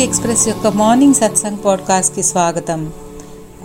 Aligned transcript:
Golok 0.00 0.16
express 0.16 0.48
యొక్క 0.48 0.66
morning 0.66 1.14
satsang 1.14 1.58
పాడ్కాస్ట్కి 1.64 2.22
స్వాగతం. 2.22 2.92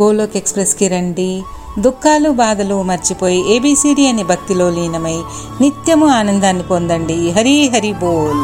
గోలోక్ 0.01 0.37
ఎక్స్ప్రెస్కి 0.37 0.87
రండి. 0.87 1.43
దుఃఖాలు 1.79 2.29
బాధలు 2.29 2.83
మర్చిపోయి 2.83 3.55
ఏబిసిడి 3.55 4.07
అనే 4.07 4.23
భక్తిలో 4.23 4.69
లీనమై 4.69 5.21
నిత్యము 5.61 6.07
ఆనందాన్ని 6.07 6.63
పొందండి. 6.63 7.31
హరి 7.31 7.69
హరి 7.69 7.93
బోల్. 7.93 8.41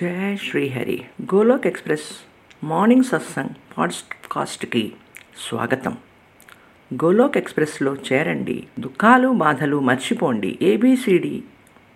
జయ 0.00 0.36
శ్రీహరి 0.50 1.00
గోలోక్ 1.22 1.66
ఎక్స్ప్రెస్ 1.66 2.26
మార్నింగ్ 2.64 3.04
సత్సంగ్ 3.04 3.78
పాడ్కాస్ట్కి 3.78 4.92
స్వాగతం. 5.48 5.96
గోలోక్ 6.94 7.36
ఎక్స్ప్రెస్లో 7.36 7.96
చేరండి. 8.12 8.64
దుఃఖాలు 8.80 9.28
బాధలు 9.28 9.80
మర్చిపోండి. 9.80 10.58
ఏబిసిడి 10.62 11.42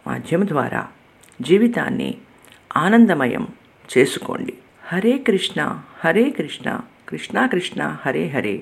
మాధ్యమ 0.08 0.42
ద్వారా 0.44 0.88
జీవితాన్ని 1.40 2.10
ఆనందమయం 2.76 3.48
చేసుకోండి. 3.92 4.54
Hare 4.86 5.18
Krishna 5.18 5.82
Hare 6.00 6.30
Krishna 6.30 6.80
Krishna 7.08 7.46
Krishna 7.46 7.96
Hare 8.02 8.28
Hare. 8.28 8.56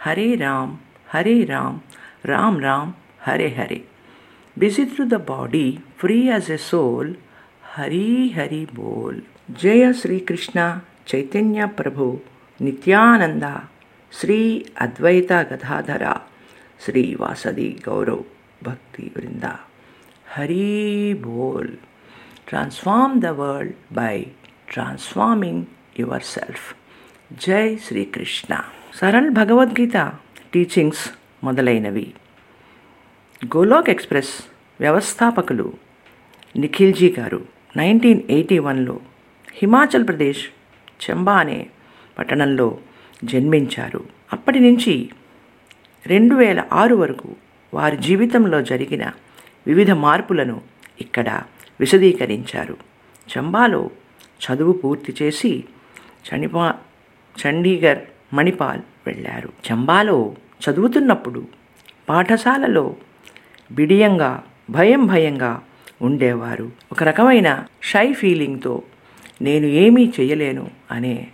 Hare 0.00 0.34
Ram 0.34 0.76
Hare 1.08 1.44
Ram 1.44 1.78
Ram 2.26 2.62
Ram 2.62 2.92
Hare 3.22 3.48
Hare. 3.48 3.80
Busy 4.58 4.84
through 4.84 5.04
the 5.06 5.14
body 5.14 5.78
free 5.98 6.18
as 6.22 6.50
a 6.50 6.56
soul 6.56 7.14
Hari 7.74 8.32
Hari 8.36 8.68
బోల్. 8.74 9.20
జయ 9.50 9.92
శ్రీకృష్ణ 9.92 10.80
చైతన్య 11.14 11.64
ప్రభు 11.64 12.20
నిత్యానంద 12.60 13.46
శ్రీ 14.12 14.66
అద్వైత 14.80 15.32
గదాధర 15.32 16.04
శ్రీ 16.80 17.16
వాసది 17.20 17.68
గౌరవ్ 17.88 18.24
భక్తి 18.64 19.12
వృంద. 19.16 19.46
హరీ 20.34 21.12
బోల్ 21.12 21.68
transform 22.48 23.20
the 23.20 23.26
world 23.26 23.94
by 23.94 24.26
transforming 24.70 25.64
yourself 26.22 26.74
జై 27.46 27.76
Srikrishna 27.76 28.60
Saral 28.94 29.30
Bhagavad Gita 29.30 30.12
teachings 30.54 31.10
మొదలైనవి. 31.44 32.14
Golok 33.46 33.90
express 33.90 34.44
వ్యవస్థాపకులు 34.80 35.72
నిఖిల్జీ 36.56 37.16
గారు 37.18 37.46
nineteen 37.76 38.22
eighty 38.30 38.58
వన్లో 38.58 39.00
హిమాచల్ 39.52 40.08
ప్రదేశ్ 40.08 40.46
చంబా 41.04 41.36
అనే 41.36 41.66
పట్టణంలో 42.18 42.78
జన్మించారు. 43.24 44.04
అప్పటి 44.32 44.60
నుంచి 44.60 45.10
రెండు 46.06 46.34
వేల 46.34 46.64
ఆరు 46.72 46.96
వరకు 46.96 47.36
వారి 47.74 47.96
జీవితంలో 47.96 48.62
జరిగిన 48.62 49.10
వివిధ 49.66 49.90
మార్పులను 49.90 50.60
ఇక్కడ 51.00 51.42
విశదీకరించారు. 51.80 52.76
చంబాలో 53.38 53.90
చదువు 54.44 54.72
పూర్తి 54.72 55.14
చేసి 55.22 55.64
చనిపా 56.28 56.74
చండీగఢ్ 57.46 58.34
మణిపాల్ 58.34 58.80
వెళ్ళారు. 59.06 59.52
చంబాలో 59.72 60.34
చదువుతున్నప్పుడు 60.70 61.46
పాఠశాలలో 62.08 62.96
బిడియంగా 63.72 64.44
భయం 64.70 65.06
భయంగా 65.06 65.62
ఉండేవారు. 66.02 66.72
ఒక 66.92 67.02
రకమైన 67.04 67.64
షై 67.82 68.12
ఫీలింగ్తో 68.12 68.82
నేను 69.42 69.66
ఏమీ 69.66 70.12
చేయలేను 70.20 70.70
అనే 70.90 71.28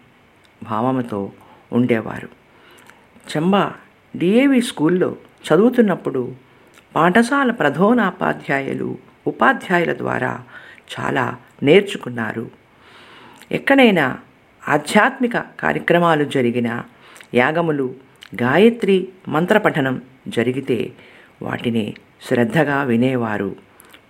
భావంతో 0.62 1.32
ఉండేవారు. 1.72 2.28
చంబా 3.36 3.74
డిఏవి 4.16 4.60
స్కూల్లో 4.60 5.16
చదువుతున్నప్పుడు 5.52 6.47
పాఠశాల 6.96 7.50
ప్రధానోపాధ్యాయులు 7.50 8.98
ఉపాధ్యాయుల 9.26 9.98
ద్వారా 9.98 10.42
చాలా 11.00 11.36
నేర్చుకున్నారు. 11.62 12.50
ఎక్కడైనా 13.52 14.18
ఆధ్యాత్మిక 14.68 15.36
కార్యక్రమాలు 15.36 16.24
జరిగిన 16.24 16.82
యాగములు 17.34 17.94
గాయత్రి 18.42 19.08
మంత్రపఠనం 19.28 20.02
జరిగితే 20.28 20.92
వాటిని 21.42 21.94
శ్రద్ధగా 22.22 22.82
వినేవారు. 22.82 23.56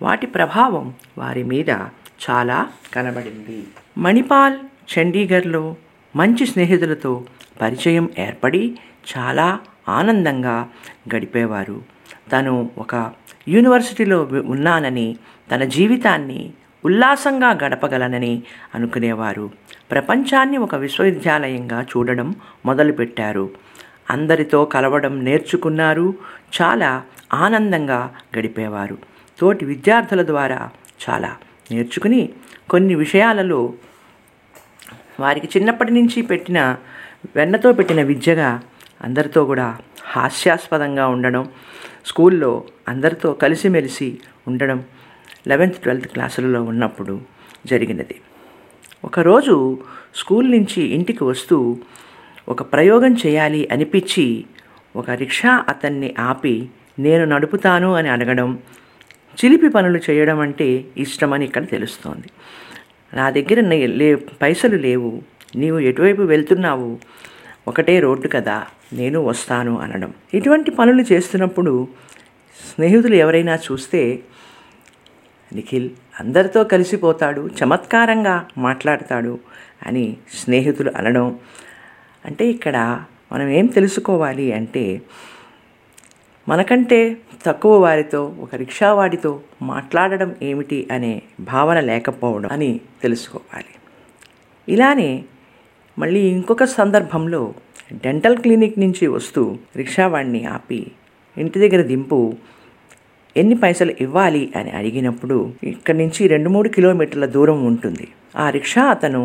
వాటి 0.01 0.27
ప్రభావం 0.27 0.93
వారి 1.17 1.43
మీద 1.43 1.69
చాలా 2.29 2.69
కనబడింది. 2.93 3.63
మణిపాల్ 3.97 4.57
చండీగఢ్లో 4.93 5.75
మంచి 6.15 6.45
స్నేహితులతో 6.45 7.25
పరిచయం 7.61 8.09
ఏర్పడి 8.19 8.77
చాలా 9.17 9.59
ఆనందంగా 9.89 10.69
గడిపేవారు. 11.15 11.98
తను 12.31 12.69
ఒక 12.77 13.11
యూనివర్సిటీలో 13.47 14.29
ఉన్నానని 14.45 15.17
తన 15.55 15.63
జీవితాన్ని 15.63 16.53
ఉల్లాసంగా 16.85 17.49
గడపగలనని 17.63 18.43
అనుకునేవారు. 18.75 19.51
ప్రపంచాన్ని 19.91 20.57
ఒక 20.57 20.75
విశ్వవిద్యాలయంగా 20.75 21.81
చూడడం 21.81 22.35
మొదలుపెట్టారు. 22.65 23.49
అందరితో 24.09 24.65
కలవడం 24.65 25.25
నేర్చుకున్నారు. 25.25 26.13
చాలా 26.61 27.01
ఆనందంగా 27.33 28.15
గడిపేవారు. 28.39 28.97
తోటి 29.39 29.65
విద్యార్థుల 29.65 30.25
ద్వారా 30.25 30.69
చాలా 31.09 31.35
నేర్చుకుని 31.71 32.29
కొన్ని 32.69 32.95
విషయాలలో 32.95 33.73
వారికి 35.19 35.47
చిన్నప్పటి 35.57 35.91
నుంచి 35.91 36.21
పెట్టిన 36.21 36.75
వెన్నతో 37.35 37.71
పెట్టిన 37.71 38.01
విద్యగా 38.01 38.61
అందరితో 39.03 39.45
కూడా 39.45 39.77
హాస్యాస్పదంగా 40.07 41.07
ఉండడం 41.07 41.49
స్కూల్లో 42.05 42.63
అందరితో 42.87 43.33
కలిసిమెలిసి 43.33 44.19
ఉండడం 44.47 44.83
లెవెన్త్ 45.47 45.77
ట్వెల్త్ 45.77 46.07
క్లాసులలో 46.07 46.63
ఉన్నప్పుడు 46.63 47.21
జరిగినది. 47.65 48.15
ఒకరోజు 49.05 49.77
స్కూల్ 50.15 50.51
నుంచి 50.51 50.83
ఇంటికి 50.83 51.23
వస్తూ 51.23 51.77
ఒక 52.49 52.61
ప్రయోగం 52.61 53.13
చేయాలి 53.13 53.69
అనిపించి 53.71 54.45
ఒక 54.95 55.09
రిక్షా 55.09 55.65
అతన్ని 55.69 56.15
ఆపి 56.19 56.69
నేను 56.99 57.25
నడుపుతాను 57.25 57.93
అని 57.93 58.09
అడగడం 58.09 58.59
చిలిపి 59.45 59.69
పనులు 59.69 59.99
చేయడం 60.09 60.39
అంటే 60.39 60.85
ఇష్టమని 60.97 61.45
ఇక్కడ 61.45 61.67
తెలుస్తోంది. 61.67 62.27
నా 63.13 63.29
దగ్గర 63.29 63.59
లే 63.85 64.15
పైసలు 64.15 64.75
లేవు. 64.75 65.21
నీవు 65.55 65.79
ఎటువైపు 65.79 66.21
వెళ్తున్నావు? 66.21 66.99
ఒకటే 67.67 67.99
రోడ్డు 67.99 68.27
కదా 68.27 68.67
నేను 68.93 69.19
వస్తాను 69.19 69.79
అనడం. 69.79 70.13
ఇటువంటి 70.33 70.71
పనులు 70.71 71.03
చేస్తున్నప్పుడు 71.11 71.87
స్నేహితులు 72.73 73.15
ఎవరైనా 73.15 73.55
చూస్తే 73.55 74.19
నిఖిల్ 75.53 75.89
అందరితో 76.19 76.63
కలిసిపోతాడు 76.63 77.49
చమత్కారంగా 77.63 78.47
మాట్లాడతాడు 78.57 79.39
అని 79.85 80.17
స్నేహితులు 80.33 80.91
అనడం. 80.95 81.39
అంటే 82.25 82.45
ఇక్కడ 82.45 83.03
మనం 83.31 83.47
ఏం 83.47 83.65
తెలుసుకోవాలి 83.65 84.53
అంటే 84.53 85.01
మనకంటే 86.47 87.17
తక్కువ 87.45 87.77
వారితో 87.77 88.35
ఒక 88.39 88.55
రిక్షావాడితో 88.55 89.41
మాట్లాడడం 89.61 90.35
ఏమిటి 90.41 90.87
అనే 90.91 91.21
భావన 91.39 91.79
లేకపోవడం 91.79 92.49
అని 92.51 92.81
తెలుసుకోవాలి. 93.01 93.75
ఇలానే 94.69 95.23
మళ్ళీ 95.99 96.21
ఇంకొక 96.29 96.63
సందర్భంలో 96.63 97.41
డెంటల్ 98.03 98.37
క్లినిక్ 98.37 98.79
నుంచి 98.79 99.07
వస్తూ 99.07 99.41
రిక్షావాణ్ణి 99.75 100.45
ఆపి 100.45 100.81
ఇంటి 101.37 101.59
దగ్గర 101.59 101.81
దింపు 101.81 102.19
ఎన్ని 103.35 103.55
పైసలు 103.55 103.93
ఇవ్వాలి 104.01 104.51
అని 104.55 104.71
అడిగినప్పుడు 104.71 105.37
ఇక్కడి 105.63 105.97
నుంచి 105.97 106.27
రెండు 106.27 106.49
మూడు 106.49 106.69
కిలోమీటర్ల 106.69 107.25
దూరం 107.25 107.65
ఉంటుంది. 107.65 108.07
ఆ 108.35 108.49
రిక్షా 108.49 108.83
అతను 108.89 109.21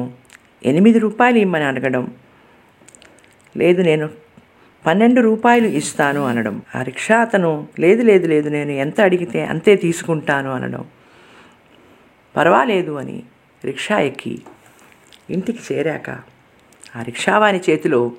ఎనిమిది 0.65 0.99
రూపాయలు 0.99 1.39
ఇమ్మని 1.39 1.65
అడగడం 1.65 2.05
లేదు 3.55 3.83
నేను 3.83 4.07
పన్నెండు 4.85 5.21
రూపాయలు 5.21 5.67
ఇస్తాను 5.67 6.27
అనడం 6.27 6.63
ఆ 6.75 6.83
రిక్షా 6.83 7.17
అతను 7.21 7.51
లేదు 7.79 8.03
లేదు 8.03 8.27
లేదు 8.27 8.49
నేను 8.49 8.73
ఎంత 8.73 9.01
అడిగితే 9.01 9.45
అంతే 9.45 9.77
తీసుకుంటాను 9.77 10.51
అనడం 10.51 10.85
పర్వాలేదు 12.35 12.93
అని 12.93 13.19
రిక్షా 13.65 13.99
ఎక్కి 14.01 14.35
ఇంటికి 15.31 15.61
చేరాక 15.67 16.09
ఆ 16.97 17.03
రిక్షావాని 17.03 17.61
చేతిలో 17.71 18.13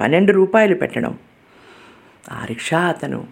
పన్నెండు 0.00 0.32
రూపాయలు 0.32 0.74
పెట్టడం. 0.74 1.18
ఆ 2.30 2.44
రిక్షా 2.44 2.80
అతను 2.80 3.26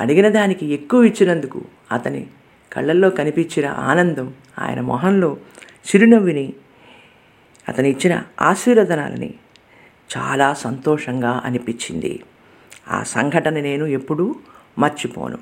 అడిగిన 0.00 0.28
దానికి 0.28 0.66
ఎక్కువ 0.66 1.04
ఇచ్చినందుకు 1.04 1.64
అతని 1.92 2.26
కళ్ళల్లో 2.72 3.10
కనిపించిన 3.10 3.66
ఆనందం 3.66 4.34
ఆయన 4.58 4.80
మొహంలో 4.80 5.36
చిరునవ్విని 5.88 6.52
అతని 7.68 7.90
ఇచ్చిన 7.90 8.22
ఆశీర్వదనాలని 8.40 9.34
చాలా 10.18 10.54
సంతోషంగా 10.54 11.42
అనిపించింది. 11.44 12.22
ఆ 12.88 13.02
సంఘటన 13.02 13.60
నేను 13.60 13.86
ఎప్పుడూ 13.86 14.34
మర్చిపోను. 14.78 15.38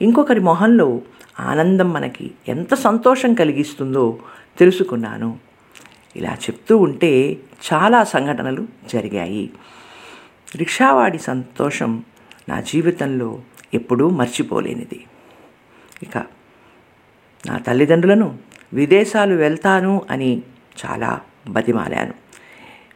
ఇంకొకరి 0.00 0.40
మొహంలో 0.40 1.00
ఆనందం 1.40 1.92
మనకి 1.92 2.30
ఎంత 2.48 2.74
సంతోషం 2.74 3.34
కలిగిస్తుందో 3.34 4.18
తెలుసుకున్నాను. 4.58 5.45
ఇలా 6.16 6.32
చెప్తూ 6.34 6.78
ఉంటే 6.78 7.36
చాలా 7.72 8.04
సంఘటనలు 8.04 8.68
జరిగాయి. 8.88 9.50
రిక్షావాడి 10.56 11.18
సంతోషం 11.18 12.04
నా 12.48 12.60
జీవితంలో 12.60 13.40
ఎప్పుడూ 13.74 14.10
మర్చిపోలేనిది. 14.10 15.04
ఇక 16.02 16.18
నా 17.46 17.58
తల్లిదండ్రులను 17.58 18.38
విదేశాలు 18.72 19.34
వెళ్తాను 19.34 20.02
అని 20.10 20.42
చాలా 20.86 21.20
బతిమాలాను. 21.48 22.14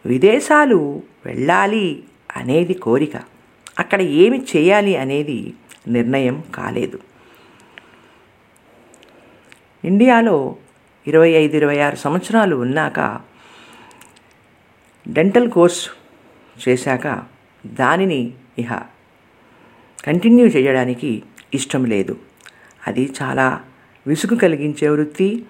విదేశాలు 0.06 1.02
వెళ్ళాలి 1.26 2.05
అనేది 2.37 2.75
కోరిక. 2.75 3.17
అక్కడ 3.78 4.02
ఏమి 4.02 4.43
చేయాలి 4.56 4.96
అనేది 4.96 5.55
నిర్ణయం 5.88 6.44
కాలేదు. 6.55 6.99
ఇండియాలో 9.84 10.56
ఇరవై 11.06 11.31
ఐదు 11.31 11.56
ఇరవై 11.56 11.79
ఆరు 11.79 11.97
సంవత్సరాలు 11.97 12.56
ఉన్నాక 12.56 13.20
డెంటల్ 15.08 15.50
కోర్స్ 15.50 15.88
చేశాక 16.69 17.23
దానిని 17.67 18.32
ఇహ 18.58 18.75
కంటిన్యూ 20.05 20.47
చేయడానికి 20.47 21.23
ఇష్టం 21.55 21.85
లేదు. 21.85 22.19
అది 22.87 23.12
చాలా 23.23 23.61
విసుగు 24.06 24.38
కలిగించే 24.38 24.88
వృత్తి. 24.88 25.44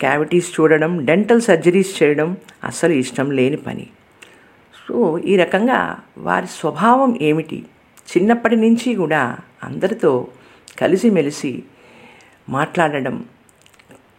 క్యావిటీస్ 0.00 0.60
చూడడం 0.60 1.04
డెంటల్ 1.04 1.40
సర్జరీస్ 1.40 2.02
చేయడం 2.02 2.36
అస్సలు 2.64 2.92
ఇష్టం 2.92 3.30
లేని 3.30 3.56
పని. 3.56 3.86
సో 4.88 5.18
ఈ 5.18 5.36
రకంగా 5.36 5.98
వారి 6.18 6.46
స్వభావం 6.46 7.18
ఏమిటి? 7.22 7.66
చిన్నప్పటి 8.16 8.56
నుంచి 8.56 8.94
కూడా 8.94 9.38
అందరితో 9.64 10.28
కలిసిమెలిసి 10.78 11.62
మాట్లాడడం 12.48 13.24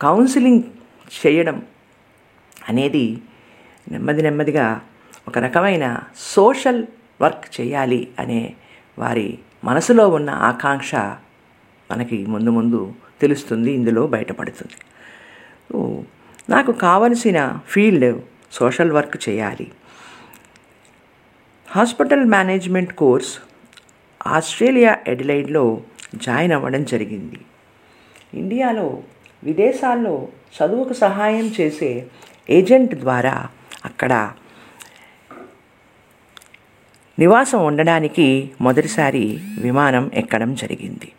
కౌన్సిలింగ్ 0.02 0.64
చేయడం 1.18 1.62
అనేది 2.70 3.18
నెమ్మది 3.92 4.22
నెమ్మదిగా 4.22 4.82
ఒక 5.28 5.38
రకమైన 5.38 6.00
సోషల్ 6.18 6.86
వర్క్ 7.22 7.62
చేయాలి 7.62 8.08
అనే 8.20 8.54
వారి 9.00 9.40
మనసులో 9.64 10.10
ఉన్న 10.10 10.30
ఆకాంక్ష 10.30 10.96
మనకి 11.92 12.26
ముందు 12.26 12.50
ముందు 12.50 12.94
తెలుస్తుంది 13.22 13.72
ఇందులో 13.72 14.08
బయటపడుతుంది. 14.08 14.78
నాకు 16.50 16.72
కావలసిన 16.72 17.60
ఫీల్డ్ 17.68 18.22
సోషల్ 18.52 18.92
వర్క్ 18.92 19.30
చేయాలి. 19.30 19.72
హాస్పిటల్ 21.72 22.26
మేనేజ్మెంట్ 22.26 22.94
కోర్స్ 22.94 23.40
ఆస్ట్రేలియా 24.28 24.98
ఎడిలైడ్లో 25.08 25.82
జాయిన్ 26.16 26.54
అవ్వడం 26.54 26.84
జరిగింది. 26.84 27.40
ఇండియాలో 28.34 29.04
విదేశాల్లో 29.44 30.28
చదువుకు 30.58 30.94
సహాయం 30.94 31.54
చేసే 31.62 32.08
ఏజెంట్ 32.50 32.96
ద్వారా 32.96 33.48
అక్కడ 33.86 34.32
నివాసం 37.20 37.66
ఉండడానికి 37.66 38.52
మొదటిసారి 38.62 39.40
విమానం 39.60 40.12
ఎక్కడం 40.14 40.56
జరిగింది. 40.56 41.12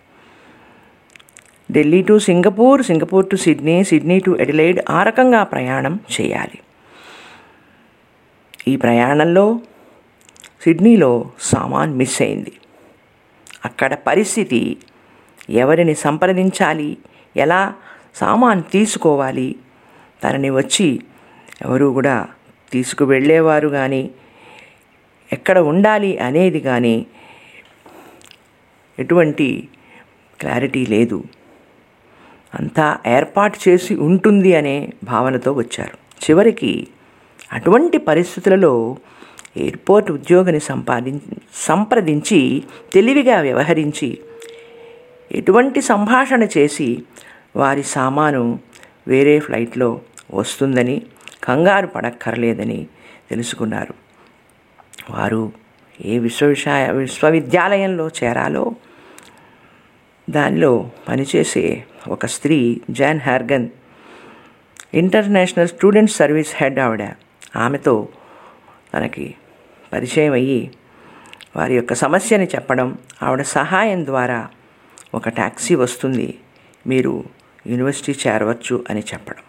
Delhi 1.72 2.02
to 2.02 2.18
Singapore 2.18 2.82
Singapore 2.82 3.30
to 3.30 3.36
Sydney 3.36 3.84
Sydney 3.84 4.18
to 4.18 4.36
Adelaide 4.40 4.80
ఆ 4.90 5.02
రకంగా 5.02 5.42
ప్రయాణం 5.42 6.00
చేయాలి. 6.20 6.58
ఈ 8.68 8.76
ప్రయాణంలో 8.76 9.60
సిడ్నీలో 10.64 11.30
సామాన్ 11.40 11.94
మిస్ 11.94 12.22
అయింది. 12.22 12.52
అక్కడ 13.64 13.94
పరిస్థితి 13.94 14.76
ఎవరిని 15.50 15.94
సంప్రదించాలి? 15.94 16.98
ఎలా 17.36 17.74
సామాన్ 18.18 18.62
తీసుకోవాలి. 18.72 19.48
తనని 20.22 20.50
వచ్చి 20.50 20.88
ఎవరు 21.62 21.86
కూడా 21.86 22.16
తీసుకువెళ్ళేవారు 22.72 23.68
కానీ 23.68 24.02
ఎక్కడ 25.32 25.58
ఉండాలి 25.70 26.12
అనేది 26.18 26.60
కానీ 26.60 26.96
ఎటువంటి 28.98 29.48
క్లారిటీ 30.40 30.82
లేదు. 30.86 31.18
అంతా 32.54 32.86
ఏర్పాటు 33.06 33.56
చేసి 33.64 33.94
ఉంటుంది 34.08 34.50
అనే 34.54 34.76
భావనతో 35.04 35.52
వచ్చారు. 35.52 35.96
చివరికి 36.24 36.72
అటువంటి 37.52 37.98
పరిస్థితులలో 37.98 38.72
ఎయిర్పోర్ట్ 39.56 40.08
ఉద్యోగిని 40.12 40.60
సంపాది 40.60 41.12
సంప్రదించి 41.54 42.40
తెలివిగా 42.92 43.36
వ్యవహరించి 43.40 44.08
ఎటువంటి 45.32 45.80
సంభాషణ 45.82 46.42
చేసి 46.56 46.88
వారి 47.58 47.82
సామాను 47.82 48.60
వేరే 49.08 49.38
ఫ్లైట్లో 49.38 50.00
వస్తుందని 50.34 51.02
కంగారు 51.44 51.86
పడక్కర్లేదని 51.86 52.86
తెలుసుకున్నారు. 53.30 53.94
వారు 55.10 55.52
ఏ 56.04 56.18
విశ్వవిషయ 56.18 56.92
విశ్వవిద్యాలయంలో 56.92 58.08
చేరాలో 58.08 58.74
దానిలో 60.30 60.90
పనిచేసే 61.08 61.84
ఒక 62.08 62.26
స్త్రీ 62.26 62.80
John 62.90 63.20
Hargan 63.20 63.68
international 64.94 65.68
student 65.68 66.10
service 66.10 66.52
head 66.56 66.78
ఆవిడ. 66.78 67.02
ఆమెతో 67.56 68.08
తనకి 68.94 69.34
పరిచయం 69.92 70.32
అయ్యి 70.32 70.70
వారి 71.56 71.74
యొక్క 71.74 71.94
సమస్యని 71.94 72.44
చెప్పడం 72.44 72.98
ఆవిడ 73.22 73.42
సహాయం 73.42 74.06
ద్వారా 74.06 74.48
ఒక 75.14 75.28
ట్యాక్సీ 75.28 75.74
వస్తుంది 75.74 76.38
మీరు 76.86 77.24
యూనివర్సిటీ 77.66 78.18
చేరవచ్చు 78.26 78.84
అని 78.90 79.00
చెప్పడం. 79.00 79.42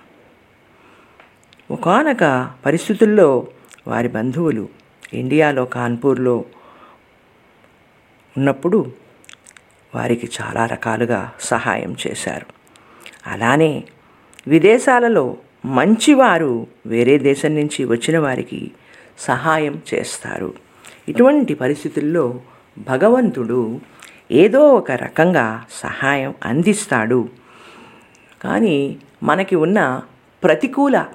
ఒకనొక 1.71 2.51
పరిస్థితుల్లో 2.65 3.47
వారి 3.87 4.07
బంధువులు 4.07 4.69
ఇండియాలో 5.13 5.65
కాన్పూర్లో 5.65 6.45
ఉన్నప్పుడు 8.37 8.91
వారికి 9.95 10.29
చాలా 10.41 10.65
రకాలుగా 10.65 11.31
సహాయం 11.39 11.95
చేశారు. 12.07 12.45
అలానే 13.27 13.83
విదేశాలలో 14.47 15.37
మంచివారు 15.65 16.67
వేరే 16.85 17.17
దేశం 17.17 17.55
నుంచి 17.55 17.85
వచ్చిన 17.85 18.19
వారికి 18.19 18.71
సహాయం 19.19 19.81
చేస్తారు. 19.93 20.53
ఇటువంటి 21.09 21.53
పరిస్థితుల్లో 21.53 22.41
భగవంతుడు 22.77 23.81
ఏదో 24.31 24.73
ఒక 24.73 24.91
రకంగా 24.91 25.65
సహాయం 25.71 26.33
అందిస్తాడు. 26.45 27.29
కానీ 28.41 28.97
మనకి 29.23 29.55
ఉన్న 29.55 30.01
ప్రతికూల 30.43 31.05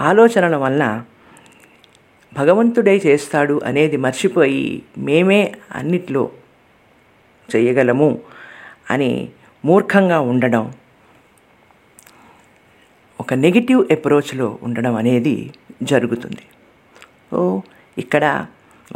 ఆలోచనల 0.00 0.56
వల్ల 0.56 1.04
భగవంతుడే 2.32 2.96
చేస్తాడు 3.06 3.60
అనేది 3.64 3.96
మర్చిపోయి 3.96 4.82
మేమే 4.98 5.54
అన్నిట్లో 5.74 6.30
చేయగలము 7.48 8.20
అని 8.90 9.28
మూర్ఖంగా 9.64 10.20
ఉండడం 10.20 10.72
ఒక 13.20 13.34
నెగిటివ్ 13.34 13.92
అప్రోచ్లో 13.92 14.58
ఉండడం 14.62 14.96
అనేది 14.96 15.52
జరుగుతుంది. 15.82 16.44
ఓ 17.32 17.60
ఇక్కడ 17.98 18.46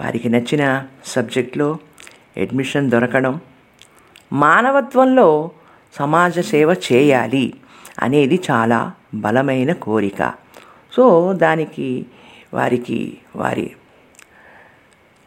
వారికి 0.01 0.29
నచ్చిన 0.29 0.87
సబ్జెక్ట్లో 1.05 1.79
అడ్మిషన్ 2.37 2.91
దొరకడం 2.91 3.41
మానవత్వంలో 4.33 5.51
సమాజ 5.97 6.41
సేవ 6.41 6.75
చేయాలి 6.93 7.55
అనేది 7.99 8.41
చాలా 8.51 8.93
బలమైన 9.15 9.73
కోరిక. 9.73 10.35
సో 10.93 11.33
దానికి 11.33 12.07
వారికి 12.55 13.19
వారి 13.37 13.71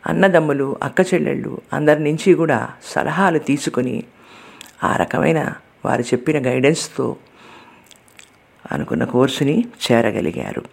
అన్నదమ్ములు 0.07 0.75
అక్క 0.83 1.13
చెల్లెళ్ళు 1.13 1.61
అందరి 1.73 2.03
నుంచి 2.03 2.33
కూడా 2.33 2.69
సలహాలు 2.83 3.39
తీసుకొని 3.39 4.03
ఆ 4.83 4.95
రకమైన 4.95 5.53
వారు 5.85 6.01
చెప్పిన 6.01 6.47
గైడెన్స్తో 6.47 7.15
అనుకున్న 8.71 9.03
కోర్సుని 9.03 9.65
చేరగలిగారు. 9.91 10.65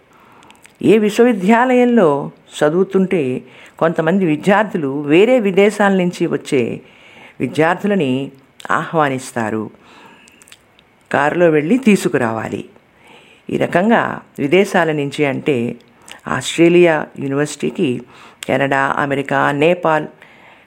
ఏ 0.81 0.97
విశ్వవిద్యాలయంలో 0.97 2.31
చదువుతుంటే 2.57 3.41
కొంతమంది 3.79 4.25
విద్యార్థులు 4.25 5.01
వేరే 5.01 5.39
విదేశాల 5.39 5.93
నుంచి 5.93 6.27
వచ్చే 6.27 6.81
విద్యార్థులని 7.39 8.31
ఆహ్వానిస్తారు. 8.71 9.71
కారులో 11.11 11.49
వెళ్ళి 11.49 11.77
తీసుకురావాలి. 11.77 12.69
ఈ 13.49 13.57
రకంగా 13.57 14.21
విదేశాల 14.39 14.91
నుంచి 14.91 15.25
అంటే 15.25 15.75
ఆస్ట్రేలియా 16.27 17.05
యూనివర్సిటీకి 17.19 18.01
కెనడా 18.43 18.95
అమెరికా 18.97 19.51
నేపాల్ 19.51 20.07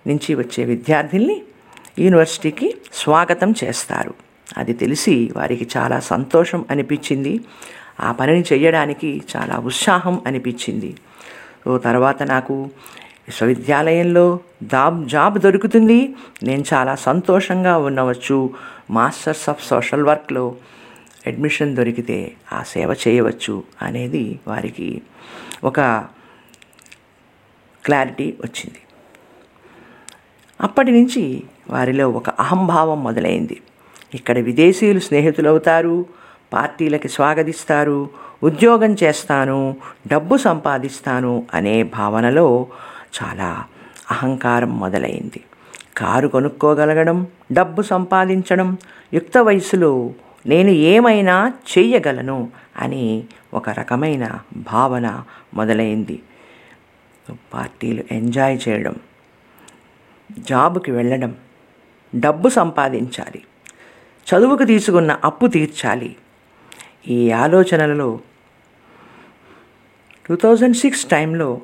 నుంచి 0.06 0.34
వచ్చే 0.34 0.64
విద్యార్థుల్ని 0.64 1.42
యూనివర్సిటీకి 1.98 2.74
స్వాగతం 2.92 3.54
చేస్తారు. 3.64 4.14
అది 4.56 4.72
తెలిసి 4.72 5.32
వారికి 5.36 5.68
చాలా 5.76 6.00
సంతోషం 6.00 6.64
అనిపించింది. 6.70 7.40
ఆ 8.00 8.12
పనిని 8.12 8.44
చేయడానికి 8.52 9.22
చాలా 9.36 9.58
ఉత్సాహం 9.58 10.22
అనిపించింది. 10.26 10.96
ఓ 11.68 11.78
తర్వాత 11.78 12.22
నాకు 12.22 12.70
విశ్వవిద్యాలయంలో 13.28 14.40
జాబ్ 14.62 15.08
జాబ్ 15.08 15.38
దొరుకుతుంది. 15.38 16.14
నేను 16.42 16.64
చాలా 16.74 16.94
సంతోషంగా 16.94 17.78
ఉండవచ్చు. 17.78 18.50
మాస్టర్స్ 18.90 19.48
ఆఫ్ 19.48 19.68
సోషల్ 19.68 20.02
వర్క్లో 20.02 20.54
అడ్మిషన్ 21.26 21.76
దొరికితే 21.76 22.32
ఆ 22.52 22.62
సేవ 22.62 22.94
చేయవచ్చు 23.08 23.62
అనేది 23.82 24.40
వారికి 24.48 25.02
ఒక 25.64 25.80
క్లారిటీ 27.84 28.34
వచ్చింది. 28.44 28.78
అప్పటి 30.60 30.90
నుంచి 30.90 31.42
వారిలో 31.70 32.10
ఒక 32.10 32.28
అహంభావం 32.28 33.04
మొదలైంది. 33.04 33.60
ఇక్కడ 34.14 34.38
విదేశీయులు 34.38 35.00
స్నేహితులవుతారు 35.00 36.06
పార్టీలకి 36.52 37.08
స్వాగతిస్తారు 37.08 38.10
ఉద్యోగం 38.42 38.96
చేస్తాను 39.02 39.76
డబ్బు 40.06 40.36
సంపాదిస్తాను 40.36 41.46
అనే 41.54 41.82
భావనలో 41.82 42.66
చాలా 43.22 43.64
అహంకారం 44.10 44.78
మొదలైంది. 44.78 45.44
కారు 45.96 46.28
కొనుక్కోగలగడం 46.28 47.26
డబ్బు 47.52 47.82
సంపాదించడం 47.82 48.78
యుక్త 49.14 49.38
వయసులో 49.38 50.14
నేను 50.46 50.68
ఏమైనా 50.68 51.52
చెయ్యగలను 51.78 52.50
అని 52.76 53.24
ఒక 53.54 53.70
రకమైన 53.70 54.38
భావన 54.56 55.24
మొదలైంది. 55.54 56.22
పార్టీలు 57.54 58.04
ఎంజాయ్ 58.10 58.58
చేయడం 58.68 58.94
జాబుకి 60.38 60.90
వెళ్ళడం 60.90 61.36
డబ్బు 62.16 62.48
సంపాదించాలి 62.48 63.42
చదువుకు 64.26 64.64
తీసుకున్న 64.64 65.20
అప్పు 65.24 65.46
తీర్చాలి. 65.46 66.16
ఈ 67.08 67.30
ఆలోచనలలో 67.30 68.20
టూ 70.28 70.36
థౌజండ్ 70.36 70.76
సిక్స్ 70.76 71.04
టైంలో 71.04 71.60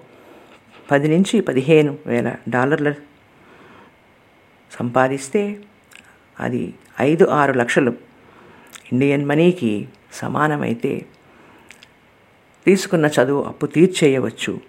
పది 0.90 1.08
నుంచి 1.08 1.40
పదిహేను 1.40 1.98
వేల 2.06 2.36
డాలర్ల 2.48 2.92
సంపాదిస్తే 4.72 5.60
అది 6.40 6.74
ఐదు 7.00 7.24
ఆరు 7.24 7.52
లక్షలు. 7.52 7.92
ఇండియన్ 8.92 9.26
మనీకి 9.26 9.88
సమానమైతే 10.12 11.06
తీసుకున్న 12.66 13.06
చదువు 13.06 13.42
అప్పు 13.42 13.66
తీర్చేయవచ్చు 13.66 14.60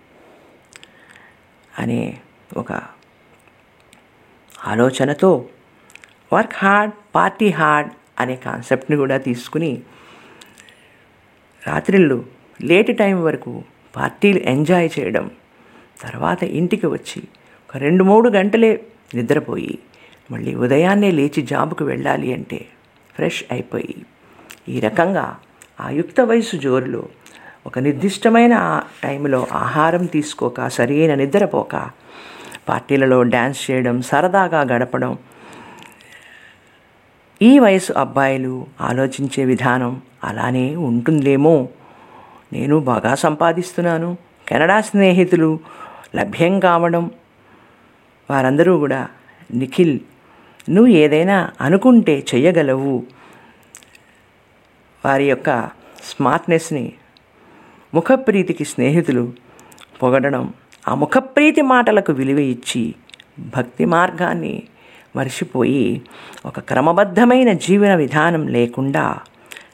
అనే 1.80 2.18
ఒక 2.58 2.72
ఆలోచనతో 4.68 5.50
వర్క్ 6.34 6.54
హార్డ్ 6.58 6.94
పార్టీ 7.16 7.50
హార్డ్ 7.50 7.92
అనే 8.20 8.36
కాన్సెప్ట్ని 8.36 8.98
కూడా 8.98 9.18
తీసుకుని 9.18 9.84
రాత్రిళ్ళు 11.68 12.26
లేట్ 12.62 12.98
టైం 12.98 13.24
వరకు 13.24 13.64
పార్టీలు 13.96 14.40
ఎంజాయ్ 14.40 14.90
చేయడం 15.00 15.32
తర్వాత 16.02 16.44
ఇంటికి 16.44 16.88
వచ్చి 16.88 17.24
ఒక 17.70 17.78
రెండు 17.78 18.04
మూడు 18.04 18.30
గంటలే 18.30 18.84
నిద్రపోయి 19.16 19.80
మళ్ళీ 20.32 20.56
ఉదయాన్నే 20.56 21.12
లేచి 21.12 21.42
జాబుకు 21.42 21.86
వెళ్ళాలి 21.86 22.34
అంటే 22.34 22.66
ఫ్రెష్ 23.16 23.44
అయిపోయి 23.52 23.96
ఈ 24.70 24.80
రకంగా 24.80 25.36
ఆ 25.80 25.90
యుక్త 25.90 26.22
వయసు 26.22 26.56
జోరులో 26.56 27.04
ఒక 27.66 27.80
నిర్దిష్టమైన 27.80 28.84
టైంలో 29.04 29.48
ఆహారం 29.54 30.06
తీసుకోక 30.06 30.68
సరైన 30.68 31.16
నిద్రపోక 31.16 31.90
పార్టీలలో 32.70 33.24
డ్యాన్స్ 33.24 33.72
చేయడం 33.72 34.02
సరదాగా 34.02 34.62
గడపడం 34.62 35.18
ఈ 37.42 37.60
వయసు 37.60 37.94
అబ్బాయిలు 37.94 38.68
ఆలోచించే 38.82 39.46
విధానం 39.46 40.02
అలానే 40.24 40.76
ఉంటుందేమో. 40.76 41.70
నేను 42.54 42.80
బాగా 42.80 43.16
సంపాదిస్తున్నాను. 43.16 44.18
కెనడా 44.48 44.82
స్నేహితులు 44.82 45.60
లభ్యం 46.16 46.60
కావడం. 46.60 47.12
వారందరూ 48.30 48.78
కూడా 48.78 49.08
నిఖిల్ 49.54 50.00
నువ్వు 50.70 50.92
ఏదైనా 50.94 51.52
అనుకుంటే 51.62 52.26
చెయ్యగలవు. 52.36 53.04
వారి 55.06 55.30
యొక్క 55.30 55.70
స్మార్ట్నెస్ని 56.04 56.94
ముఖప్రీతికి 57.94 58.66
స్నేహితులు 58.66 59.34
పొగడడం 60.04 60.54
ఆ 60.88 60.96
ముఖప్రీతి 60.96 61.62
మాటలకు 61.62 62.12
విలువ 62.12 62.40
ఇచ్చి 62.40 62.96
భక్తి 63.40 63.86
మార్గాన్ని 63.86 64.64
మరిచిపోయి 65.16 66.02
ఒక 66.46 66.60
క్రమబద్ధమైన 66.60 67.54
జీవన 67.54 67.96
విధానం 67.96 68.48
లేకుండా 68.48 69.20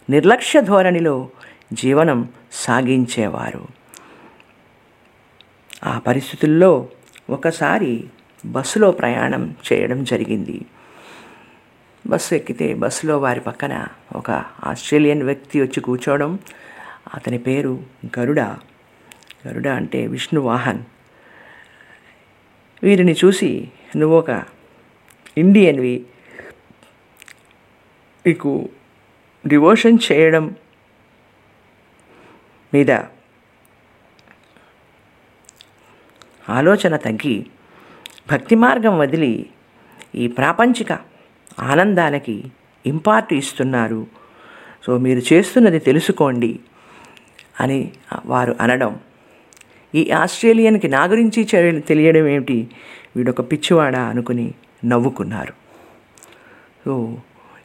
నిర్లక్ష్య 0.10 0.62
ధోరణిలో 0.62 1.30
జీవనం 1.74 2.30
సాగించేవారు. 2.51 3.85
ఆ 5.86 6.00
పరిస్థితుల్లో 6.00 6.89
ఒకసారి 7.30 8.04
బస్సులో 8.46 8.92
ప్రయాణం 8.92 9.56
చేయడం 9.74 10.04
జరిగింది. 10.04 10.65
బస్సు 12.08 12.36
ఎక్కితే 12.36 12.74
బస్సులో 12.74 13.20
వారి 13.20 13.39
పక్కన 13.39 13.88
ఒక 14.15 14.32
ఆస్ట్రేలియన్ 14.63 15.24
వ్యక్తి 15.24 15.62
వచ్చి 15.62 15.82
కూర్చోవడం. 15.82 16.39
అతని 17.13 17.38
పేరు 17.38 17.84
గరుడ. 18.20 18.39
గరుడ 19.48 19.68
అంటే 19.68 20.08
విష్ణు 20.08 20.42
వాహన్ 20.42 20.84
వీరిని 22.84 23.15
చూసి 23.25 23.72
నువ్వు 23.96 24.18
ఒక 24.18 24.44
ఇండియన్వి. 25.38 26.06
నీకు 28.27 28.70
డివోషన్ 29.48 29.98
చేయడం 30.12 30.56
మీద 32.74 32.92
ఆలోచన 36.49 36.95
తగ్గి 36.95 37.45
భక్తి 38.31 38.55
మార్గం 38.55 38.99
వదిలి 38.99 39.49
ఈ 40.15 40.27
ప్రాపంచిక 40.27 40.99
ఆనందాలకి 41.59 42.43
ఇంపార్ట్ 42.85 43.33
ఇస్తున్నారు. 43.33 44.07
సో 44.85 44.97
మీరు 44.97 45.33
చేస్తున్నది 45.33 45.79
తెలుసుకోండి 45.79 46.59
అని 47.59 47.91
వారు 48.25 48.55
అనడం. 48.61 48.99
ఈ 49.95 50.11
ఆస్ట్రేలియన్కి 50.11 50.87
నా 50.87 51.03
గురించి 51.03 51.47
చె- 51.55 51.79
తెలియడం 51.79 52.27
ఏమిటి? 52.27 52.69
వీడొక 53.15 53.41
పిచ్చివాడా 53.41 54.01
అనుకుని 54.03 54.53
నవ్వుకున్నారు. 54.85 55.53
సో 56.85 57.17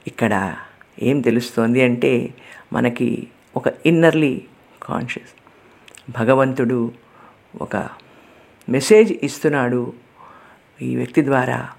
ఇక్కడ 0.07 0.57
ఏం 1.03 1.21
తెలుస్తోంది 1.21 1.83
అంటే 1.83 2.35
మనకి 2.73 3.29
ఒక 3.57 3.65
ఇన్నర్లీ 3.87 4.43
కాన్షియస్ 4.83 5.31
భగవంతుడు 6.13 6.93
ఒక 7.61 7.77
మెసేజ్ 8.69 9.13
ఇస్తున్నాడు 9.23 9.93
ఈ 10.83 10.97
వ్యక్తి 10.97 11.25
ద్వారా 11.25 11.71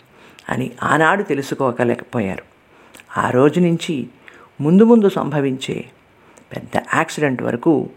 అని 0.49 0.71
ఆనాడు 0.83 1.23
తెలుసుకోగలేకపోయారు 1.23 2.43
ఆ 3.17 3.29
రోజు 3.29 3.59
నుంచి 3.59 4.07
ముందు 4.61 4.83
ముందు 4.83 5.09
సంభవించే 5.09 5.85
పెద్ద 6.55 6.83
యాక్సిడెంట్ 6.95 7.41
వరకు 7.41 7.89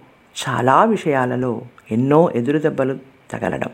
చాలా 0.49 0.85
విషయాలలో 0.85 1.63
ఎన్నో 1.91 2.31
ఎదురు 2.31 2.59
దెబ్బలు 2.59 2.99
తగలడం. 3.31 3.69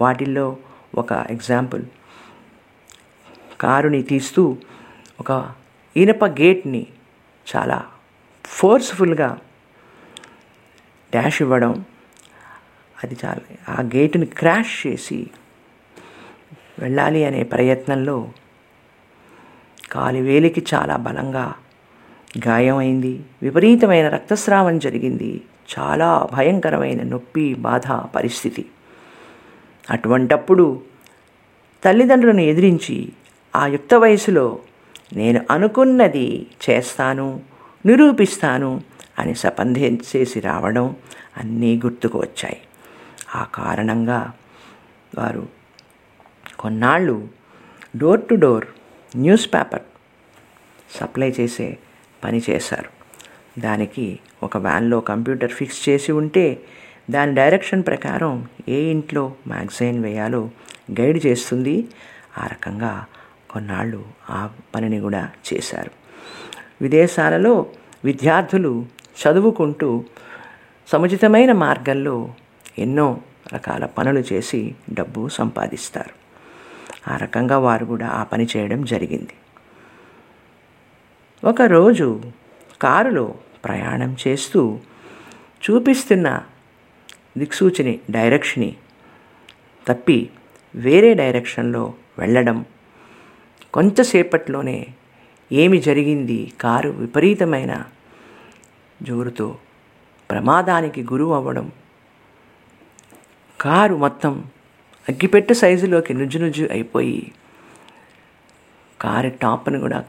వాటిల్లో 0.00 0.56
ఒక 0.94 1.12
ఎగ్జాంపుల్. 1.12 1.84
కారుని 3.60 4.02
తీస్తూ 4.02 4.56
ఒక 5.20 5.52
ఇనప 5.96 6.24
గేట్ని 6.24 6.86
చాలా 7.56 7.86
ఫోర్స్ఫుల్గా 8.46 9.38
డాష్ 11.14 11.42
ఇవ్వడం 11.42 11.84
అది 13.04 13.16
చాలా. 13.24 13.72
ఆ 13.72 13.82
గేటుని 13.82 14.26
క్రాష్ 14.26 14.86
చేసి 14.86 15.30
వెళ్ళాలి 16.78 17.24
అనే 17.24 17.42
ప్రయత్నంలో 17.42 18.28
కాలివేలికి 19.92 20.66
చాలా 20.74 20.96
బలంగా 20.96 21.54
గాయమైంది. 22.46 23.24
విపరీతమైన 23.42 24.08
రక్తస్రావం 24.08 24.78
జరిగింది. 24.78 25.40
చాలా 25.78 26.28
భయంకరమైన 26.32 27.02
నొప్పి 27.02 27.54
బాధ 27.54 27.86
పరిస్థితి. 27.92 28.64
అటువంటప్పుడు 29.90 30.82
తల్లిదండ్రులను 31.84 32.40
ఎదిరించి 32.40 33.08
ఆ 33.56 33.66
యుక్త 33.66 33.94
వయసులో 33.94 34.58
నేను 35.12 35.46
అనుకున్నది 35.50 36.46
చేస్తాను 36.70 37.40
నిరూపిస్తాను 37.86 38.80
అని 39.18 39.34
సపంధం 39.34 39.98
చేసి 40.16 40.40
రావడం 40.40 40.96
అన్నీ 41.36 41.76
గుర్తుకు 41.76 42.18
వచ్చాయి. 42.18 42.56
ఆ 43.34 43.44
కారణంగా 43.44 44.32
వారు 45.18 45.48
కొన్నాళ్ళు 46.58 47.28
door 47.96 48.28
to 48.28 48.34
door 48.34 48.64
newspaper 49.54 49.82
supply 50.96 51.34
చేసే 51.40 51.78
పని 52.24 52.42
చేశారు. 52.50 52.98
దానికి 53.60 54.18
ఒక 54.42 54.56
వ్యాన్లో 54.56 55.00
కంప్యూటర్ 55.00 55.52
ఫిక్స్ 55.52 55.88
చేసి 55.88 56.12
ఉంటే 56.12 56.62
దాని 57.10 57.34
డైరెక్షన్ 57.34 57.82
ప్రకారం 57.86 58.48
ఏ 58.68 58.80
ఇంట్లో 58.80 59.34
మ్యాగజైన్ 59.46 60.02
వేయాలో 60.02 60.50
గైడ్ 61.00 61.26
చేస్తుంది. 61.26 61.88
ఆ 62.38 62.46
రకంగా 62.46 63.06
కొన్నాళ్ళు 63.50 64.04
ఆ 64.30 64.50
పనిని 64.74 65.00
కూడా 65.00 65.30
చేశారు. 65.54 65.90
విదేశాలలో 66.80 67.66
విద్యార్థులు 68.04 68.86
చదువుకుంటూ 69.26 70.04
సముచితమైన 70.92 71.52
మార్గంలో 71.52 72.34
ఎన్నో 72.78 73.20
రకాల 73.54 73.86
పనులు 73.86 74.22
చేసి 74.32 74.74
డబ్బు 74.92 75.28
సంపాదిస్తారు. 75.28 76.14
ఆ 77.10 77.16
రకంగా 77.16 77.58
వారు 77.58 77.84
కూడా 77.84 78.08
ఆ 78.08 78.22
పని 78.22 78.46
చేయడం 78.56 78.84
జరిగింది. 78.84 79.34
ఒకరోజు 81.44 82.22
కారులో 82.82 83.34
ప్రయాణం 83.64 84.16
చేస్తూ 84.28 84.78
చూపిస్తున్న 85.64 86.42
దిక్సూచిని 87.38 88.00
డైరెక్షన్ని 88.10 88.76
తప్పి 89.88 90.30
వేరే 90.74 91.14
డైరెక్షన్లో 91.14 91.94
వెళ్ళడం. 92.18 92.64
కొంతసేపట్లోనే 93.74 94.86
ఏమి 95.52 95.78
జరిగింది? 95.78 96.52
కారు 96.60 96.90
విపరీతమైన 96.90 97.84
జోరుతో 99.02 99.56
ప్రమాదానికి 100.30 101.02
గురువు 101.02 101.34
అవ్వడం 101.34 101.72
కారు 103.60 103.96
మొత్తం 103.96 104.32
అగ్గిపెట్టు 105.08 105.52
సైజులోకి 105.52 106.14
నుజ్జు 106.14 106.38
నుజ్జు 106.38 106.68
అయిపోయి 106.70 107.32
కారు 109.00 109.28
టాప్ను 109.42 109.80
కూడా 109.80 110.04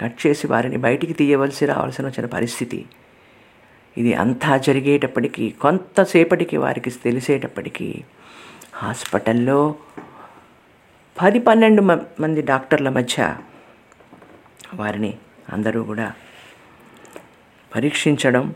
కట్ 0.00 0.26
చేసి 0.26 0.46
వారిని 0.46 0.76
బయటికి 0.76 1.12
తీయవలసి 1.12 1.66
రావాల్సిన 1.66 2.06
వచ్చిన 2.06 2.26
పరిస్థితి. 2.26 2.86
ఇది 3.96 4.14
అంతా 4.14 4.56
జరిగేటప్పటికీ 4.56 5.50
కొంతసేపటికి 5.50 6.56
వారికి 6.56 6.90
తెలిసేటప్పటికీ 6.90 8.04
హాస్పిటల్లో 8.74 9.74
పది 11.16 11.38
పన్నెండు 11.38 11.82
మ- 11.82 12.06
మంది 12.20 12.42
డాక్టర్ల 12.42 12.88
మధ్య 12.88 13.36
వారిని 14.74 15.12
అందరూ 15.52 15.82
కూడా 15.82 16.14
పరీక్షించడం 17.72 18.54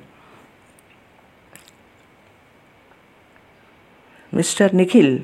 మిస్టర్ 4.34 4.76
నిఖిల్ 4.76 5.20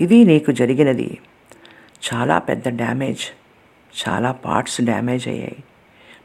ఇది 0.00 0.24
నీకు 0.24 0.52
జరిగినది. 0.52 1.18
చాలా 2.08 2.38
పెద్ద 2.38 2.68
డ్యామేజ్ 2.68 3.24
చాలా 4.00 4.32
పార్ట్స్ 4.32 4.80
డ్యామేజ్ 4.80 5.28
అయ్యాయి. 5.28 5.62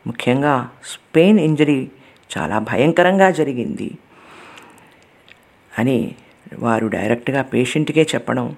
ముఖ్యంగా 0.08 0.70
స్పెయిన్ 0.86 1.40
ఇంజరీ 1.40 1.92
చాలా 2.38 2.60
భయంకరంగా 2.60 3.32
జరిగింది 3.32 3.92
అని 5.80 6.16
వారు 6.60 6.88
డైరెక్ట్గా 6.88 7.42
పేషెంట్కే 7.42 8.08
చెప్పడం 8.16 8.56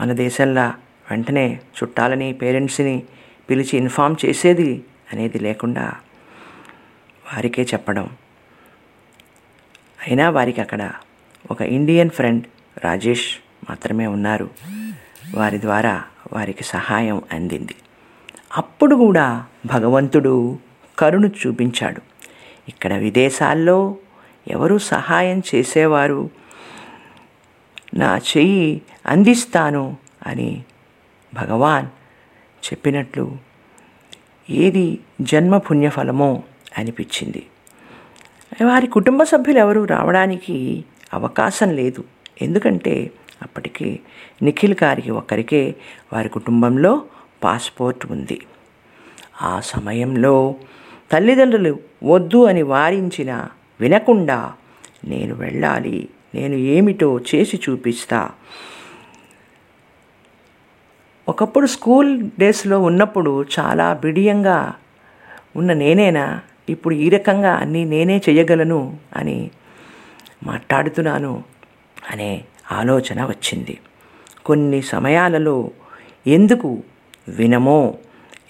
మన 0.00 0.12
దేశంలో 0.12 0.72
వెంటనే 1.10 1.60
చుట్టాలని 1.78 2.32
పేరెంట్స్ని 2.32 3.02
పిలిచి 3.50 3.78
ఇన్ఫామ్ 3.78 4.16
చేసేది 4.24 4.84
అనేది 5.12 5.38
లేకుండా 5.38 5.92
వారికే 7.32 7.62
చెప్పడం. 7.62 8.10
అయినా 10.06 10.30
వారికి 10.30 10.60
అక్కడ 10.60 10.92
ఒక 11.50 11.62
ఇండియన్ 11.62 12.10
ఫ్రెండ్ 12.10 12.44
రాజేష్ 12.84 13.36
మాత్రమే 13.70 14.06
ఉన్నారు. 14.06 14.50
వారి 15.34 15.60
ద్వారా 15.60 16.04
వారికి 16.32 16.64
సహాయం 16.64 17.22
అందింది. 17.32 17.74
అప్పుడు 18.56 18.96
కూడా 18.96 19.46
భగవంతుడు 19.66 20.58
కరుణ 20.98 21.26
చూపించాడు. 21.26 22.02
ఇక్కడ 22.68 22.94
విదేశాల్లో 22.94 23.96
ఎవరు 24.48 24.78
సహాయం 24.78 25.42
చేసేవారు? 25.54 26.30
నా 27.94 28.16
చెయ్యి 28.16 28.82
అందిస్తాను 29.06 29.96
అని 30.26 30.64
భగవాన్ 31.34 31.86
చెప్పినట్లు 32.64 33.38
ఏది 34.50 34.98
జన్మ 35.20 35.58
పుణ్యఫలమో 35.58 36.42
అనిపించింది. 36.78 37.46
వారి 38.64 38.86
కుటుంబ 38.86 39.22
సభ్యులు 39.22 39.58
ఎవరు 39.58 39.84
రావడానికి 39.84 40.84
అవకాశం 41.14 41.70
లేదు. 41.70 42.04
ఎందుకంటే 42.42 43.10
అప్పటికి 43.42 44.00
నిఖిల్ 44.42 44.74
గారికి 44.82 45.10
ఒకరికే 45.10 45.74
వారి 46.12 46.28
కుటుంబంలో 46.28 47.02
పాస్పోర్ట్ 47.44 48.12
ఉంది. 48.12 48.40
ఆ 49.42 49.60
సమయంలో 49.60 50.54
తల్లిదండ్రులు 51.12 51.80
వద్దు 52.04 52.44
అని 52.44 52.62
వారించిన 52.62 53.48
వినకుండా 53.80 54.52
నేను 55.04 55.34
వెళ్ళాలి 55.34 56.08
నేను 56.34 56.54
ఏమిటో 56.54 57.20
చేసి 57.34 57.60
చూపిస్తా. 57.70 58.30
ఒకప్పుడు 61.28 61.66
స్కూల్ 61.66 62.30
డేస్లో 62.38 62.80
ఉన్నప్పుడు 62.80 63.44
చాలా 63.60 63.94
బిడియంగా 63.94 64.74
ఉన్న 65.56 65.72
నేనేనా? 65.72 66.40
ఇప్పుడు 66.68 66.94
ఈ 66.94 67.08
రకంగా 67.08 67.52
అన్నీ 67.52 67.84
నేనే 67.84 68.22
చేయగలను 68.28 68.96
అని 69.16 69.50
మాట్లాడుతున్నాను 70.42 71.44
అనే 72.10 72.44
ఆలోచన 72.72 73.24
వచ్చింది. 73.24 73.78
కొన్ని 74.44 74.82
సమయాలలో 74.82 75.70
ఎందుకు 76.26 76.82
వినమో 77.28 77.94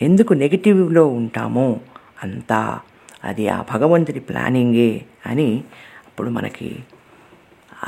ఎందుకు 0.02 0.32
నెగిటివ్లో 0.34 1.06
ఉంటామో 1.06 1.80
అంతా 2.22 2.80
అది 3.24 3.48
ఆ 3.48 3.64
భగవంతుడి 3.74 4.20
ప్లానింగే 4.20 5.04
అని 5.26 5.64
అప్పుడు 6.06 6.30
మనకి 6.30 6.76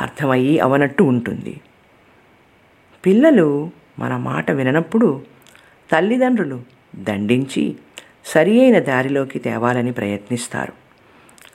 అర్థమయ్యి 0.00 0.58
అవనట్టు 0.58 1.02
ఉంటుంది. 1.02 1.60
పిల్లలు 3.06 3.70
మన 3.98 4.16
మాట 4.16 4.50
విననప్పుడు 4.50 5.24
తల్లిదండ్రులు 5.92 6.62
దండించి 6.96 7.76
సరి 8.24 8.60
అయిన 8.60 8.78
దారిలోకి 8.78 9.38
తేవాలని 9.38 9.92
ప్రయత్నిస్తారు. 9.92 10.72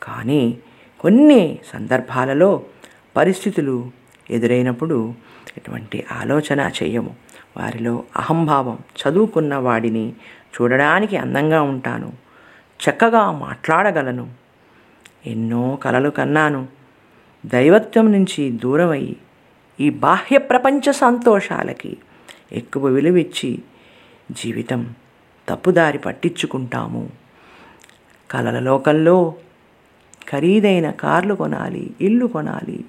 కానీ 0.03 0.57
కొన్ని 0.99 1.59
సందర్భాలలో 1.73 2.63
పరిస్థితులు 3.17 3.91
ఎదురైనప్పుడు 4.29 5.13
ఎటువంటి 5.57 6.05
ఆలోచన 6.11 6.71
చేయము. 6.83 7.15
వారిలో 7.57 8.03
అహంభావం 8.15 8.77
చదువుకున్న 8.77 9.55
వాడిని 9.55 10.09
చూడడానికి 10.09 11.17
అందంగా 11.17 11.61
ఉంటాను. 11.61 12.13
చక్కగా 12.89 13.31
మాట్లాడగలను. 13.31 14.29
ఎన్నో 15.25 15.75
కలలు 15.75 16.09
కన్నాను. 16.09 16.67
దైవత్వం 17.45 18.11
నుంచి 18.11 18.51
దూరమై 18.51 19.15
ఈ 19.79 19.89
బాహ్య 19.89 20.37
ప్రపంచ 20.37 20.91
సంతోషాలకి 20.91 21.97
ఎక్కువ 22.51 22.87
విలువిచ్చి 22.87 23.61
జీవితం 24.31 24.93
తప్పుదారి 25.49 25.97
పట్టించుకుంటాము. 25.97 27.09
కలల 28.31 28.59
లోకంలో 28.59 29.35
ఖరీదైన 30.31 30.89
కార్లు 30.89 31.33
కొనాలి 31.33 31.93
ఇల్లు 32.01 32.25
కొనాలి 32.25 32.85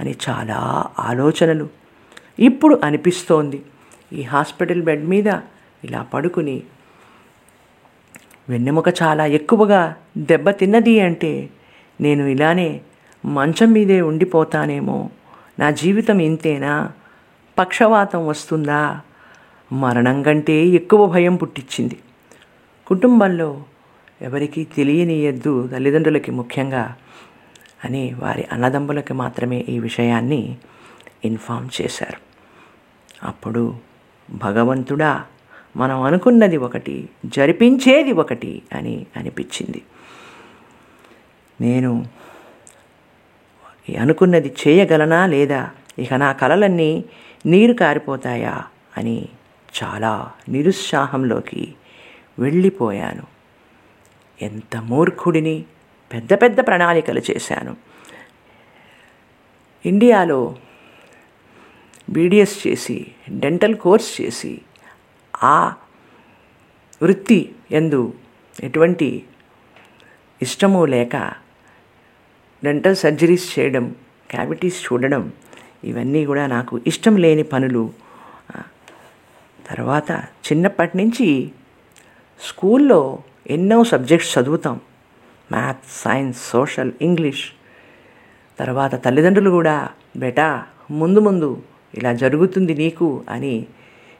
అని 0.00 0.14
చాలా 0.28 0.86
ఆలోచనలు. 0.98 1.68
ఇప్పుడు 2.38 2.80
అనిపిస్తోంది. 2.84 3.62
ఈ 4.12 4.22
హాస్పిటల్ 4.22 4.82
బెడ్ 4.82 5.04
మీద 5.04 5.26
ఇలా 5.84 6.02
పడుకుని 6.02 6.62
వెన్నెముక 8.48 8.88
చాలా 9.02 9.26
ఎక్కువగా 9.26 9.96
దెబ్బతిన్నది 10.18 11.00
అంటే 11.00 11.50
నేను 12.00 12.24
ఇలానే 12.24 12.80
మంచం 13.24 13.72
మీదే 13.72 14.00
ఉండిపోతానేమో. 14.00 15.10
నా 15.58 15.70
జీవితం 15.70 16.18
ఇంతేనా? 16.18 16.92
పక్షవాతం 17.58 18.26
వస్తుందా? 18.26 19.00
మరణం 19.72 20.22
కంటే 20.22 20.66
ఎక్కువ 20.66 21.06
భయం 21.06 21.36
పుట్టించింది. 21.36 21.98
కుటుంబంలో 22.86 23.64
ఎవరికీ 24.22 24.64
తెలియనీయద్దు 24.64 25.68
తల్లిదండ్రులకి 25.72 26.30
ముఖ్యంగా 26.30 26.94
అని 27.84 28.14
వారి 28.18 28.46
అన్నదమ్ములకి 28.52 29.14
మాత్రమే 29.14 29.58
ఈ 29.68 29.78
విషయాన్ని 29.78 30.56
ఇన్ఫామ్ 31.24 31.68
చేశారు. 31.82 32.20
అప్పుడు 33.26 33.74
భగవంతుడా 34.30 35.24
మనం 35.76 36.02
అనుకున్నది 36.02 36.56
ఒకటి 36.56 37.08
జరిపించేది 37.26 38.12
ఒకటి 38.12 38.62
అని 38.72 39.06
అనిపించింది. 39.16 39.82
నేను 41.60 42.06
అనుకున్నది 44.00 44.54
చేయగలనా 44.68 45.26
లేదా? 45.26 45.70
ఇక 45.98 46.14
నా 46.14 46.32
కలలన్నీ 46.32 47.04
నీరు 47.46 47.72
కారిపోతాయా 47.72 48.64
అని 48.98 49.28
చాలా 49.82 50.30
నిరుత్సాహంలోకి 50.48 51.74
వెళ్ళిపోయాను. 52.38 53.39
ఎంత 54.42 54.76
మూర్ఖుడిని 54.76 55.64
పెద్ద 56.12 56.32
పెద్ద 56.32 56.66
ప్రణాళికలు 56.66 57.22
చేశాను. 57.30 57.76
ఇండియాలో 59.86 60.56
బీడిఎస్ 62.10 62.66
చేసి 62.66 63.06
డెంటల్ 63.30 63.74
కోర్స్ 63.74 64.20
చేసి 64.20 64.60
ఆ 65.42 65.74
వృత్తి 67.02 67.54
ఎందు 67.70 68.14
ఎటువంటి 68.62 69.24
ఇష్టము 70.42 70.84
లేక 70.84 71.16
డెంటల్ 72.64 72.96
సర్జరీస్ 72.96 73.58
చేయడం 73.58 73.94
క్యావిటీస్ 74.30 74.84
చూడడం 74.84 75.32
ఇవన్నీ 75.84 76.24
కూడా 76.24 76.46
నాకు 76.46 76.80
ఇష్టం 76.86 77.16
లేని 77.16 77.42
పనులు. 77.42 77.92
తర్వాత 79.66 80.10
చిన్నప్పటి 80.46 80.98
నుంచి 80.98 81.52
స్కూల్లో 82.40 83.22
ఎన్నో 83.50 83.84
సబ్జెక్ట్స్ 83.84 84.38
చదువుతాం. 84.38 84.80
Maths 85.52 86.02
science 86.02 86.50
social 86.50 86.92
English. 87.02 87.44
తర్వాత 88.58 89.04
తల్లిదండ్రులు 89.04 89.50
కూడా 89.50 89.88
బేటా 90.16 90.64
ముందు 90.90 91.20
ముందు 91.20 91.62
ఇలా 91.94 92.12
జరుగుతుంది 92.12 92.74
నీకు 92.74 93.22
అని 93.28 93.66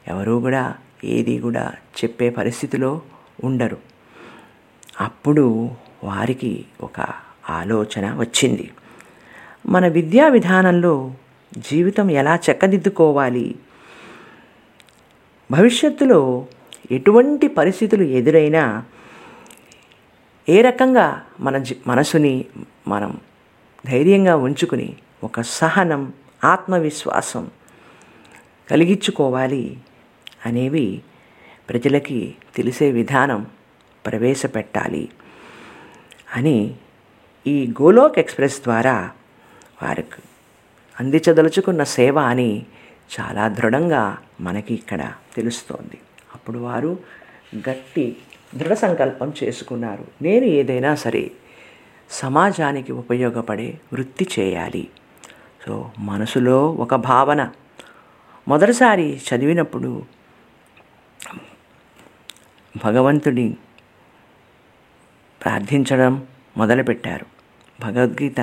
ఎవరూ 0.07 0.39
కూడా 0.39 0.75
ఏది 1.03 1.39
కూడా 1.39 1.71
చెప్పే 2.03 2.29
పరిస్థితిలో 2.29 3.01
ఉండరు. 3.43 3.77
అప్పుడు 5.01 5.69
వారికి 6.03 6.65
ఒక 6.81 7.01
ఆలోచన 7.49 8.15
వచ్చింది. 8.19 8.71
మన 9.65 9.87
విద్యా 9.87 10.27
విధానంలో 10.27 11.13
జీవితం 11.57 12.11
ఎలా 12.11 12.35
చక్కదిద్దుకోవాలి? 12.35 13.55
భవిష్యత్తులో 15.51 16.45
ఎటువంటి 16.91 17.47
పరిస్థితులు 17.47 18.03
ఎదురైనా 18.03 18.83
ఏ 20.49 20.61
రకంగా 20.61 21.25
మన 21.39 21.57
జి 21.57 21.77
మనసుని 21.87 22.45
మనం 22.87 23.19
ధైర్యంగా 23.85 24.35
ఉంచుకుని 24.35 24.95
ఒక 25.23 25.41
సహనం 25.41 26.13
ఆత్మవిశ్వాసం 26.43 27.51
కలిగించుకోవాలి 28.71 29.77
అనేవి 30.45 31.01
ప్రజలకి 31.69 32.35
తెలిసే 32.55 32.91
విధానం 32.91 33.47
ప్రవేశపెట్టాలి 34.05 35.09
అని 36.35 36.75
ఈ 37.47 37.73
గోలోక్ 37.81 38.19
ఎక్స్ప్రెస్ 38.19 38.63
ద్వారా 38.63 39.11
వారికి 39.83 40.21
అందించదలుచుకున్న 40.99 41.83
సేవ 41.83 42.19
అని 42.19 42.65
చాలా 43.19 43.47
దృఢంగా 43.47 44.17
మనకి 44.41 44.73
ఇక్కడ 44.73 45.13
తెలుస్తోంది. 45.35 45.99
అప్పుడు 46.35 46.59
వారు 46.59 46.99
గట్టి 47.69 48.17
దృఢ 48.55 48.73
సంకల్పం 48.73 49.33
చేసుకున్నారు. 49.43 50.07
నేను 50.21 50.45
ఏదైనా 50.45 50.95
సరే 50.95 51.31
సమాజానికి 52.09 52.91
ఉపయోగపడే 52.91 53.79
వృత్తి 53.93 54.27
చేయాలి. 54.39 54.89
సో 55.65 55.91
మనసులో 55.99 56.71
ఒక 56.71 56.95
భావన. 56.95 57.51
మొదటిసారి 58.47 59.17
చదివినప్పుడు 59.17 60.05
భగవంతుడి 62.85 63.57
ప్రార్థించడం 65.43 66.27
మొదలుపెట్టారు. 66.57 67.25
భగవద్గీత 67.81 68.39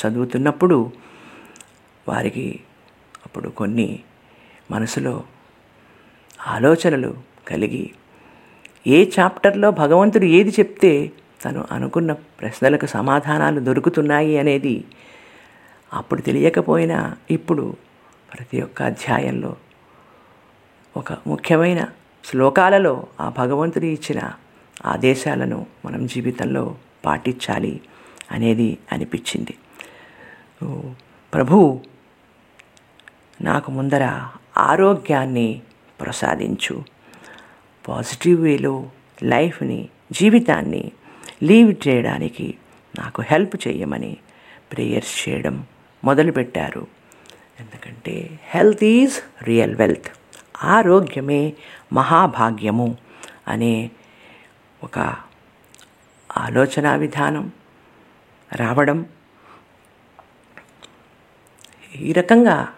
చదువుతున్నప్పుడు 0.00 0.92
వారికి 2.08 2.60
అప్పుడు 3.26 3.48
కొన్ని 3.48 4.00
మనసులో 4.70 5.24
ఆలోచనలు 6.46 7.14
కలిగి 7.48 7.90
ఏ 8.86 9.10
చాప్టర్లో 9.20 9.70
భగవంతుడు 9.70 10.24
ఏది 10.24 10.50
చెప్తే 10.50 11.12
తను 11.44 11.64
అనుకున్న 11.72 12.12
ప్రశ్నలకు 12.12 12.86
సమాధానాలు 12.86 13.60
దొరుకుతున్నాయి 13.60 14.38
అనేది 14.38 14.84
అప్పుడు 15.94 16.20
తెలియకపోయినా 16.22 17.16
ఇప్పుడు 17.30 17.76
ప్రతి 18.34 18.62
ఒక్క 18.62 18.82
అధ్యాయంలో 18.82 19.56
ఒక 20.96 21.12
ముఖ్యమైన 21.26 21.88
శ్లోకాలలో 22.24 23.06
ఆ 23.20 23.28
భగవంతుడు 23.28 23.84
ఇచ్చిన 23.84 24.32
ఆదేశాలను 24.86 25.66
మనం 25.84 26.06
జీవితంలో 26.06 26.76
పాటించాలి 27.04 27.80
అనేది 28.30 28.78
అనిపించింది. 28.92 29.54
ప్రభు 31.34 31.80
నాకు 33.42 33.70
ముందర 33.70 34.28
ఆరోగ్యాన్ని 34.56 35.62
ప్రసాదించు. 36.00 36.99
పాజిటివ్ 37.88 38.42
వేలో 38.42 38.90
లైఫ్ని 39.22 39.88
జీవితాన్ని 40.12 40.92
లీవ్ 41.42 41.88
చేయడానికి 41.88 42.54
నాకు 42.98 43.22
హెల్ప్ 43.22 43.68
చేయమని 43.68 44.16
ప్రేయర్స్ 44.72 45.28
చేయడం 45.28 45.66
మొదలుపెట్టారు. 46.04 46.86
ఎందుకంటే 47.60 48.40
హెల్త్ 48.42 48.84
ఈజ్ 48.84 49.44
రియల్ 49.44 49.74
వెల్త్. 49.74 50.06
ఆరోగ్యమే 50.64 51.52
మహాభాగ్యము 51.92 52.96
అనే 53.48 53.90
ఒక 54.84 54.98
ఆలోచన 56.38 56.96
విధానం 56.96 57.52
రావడం. 58.54 59.06
ఈ 61.96 62.12
రకంగా 62.12 62.74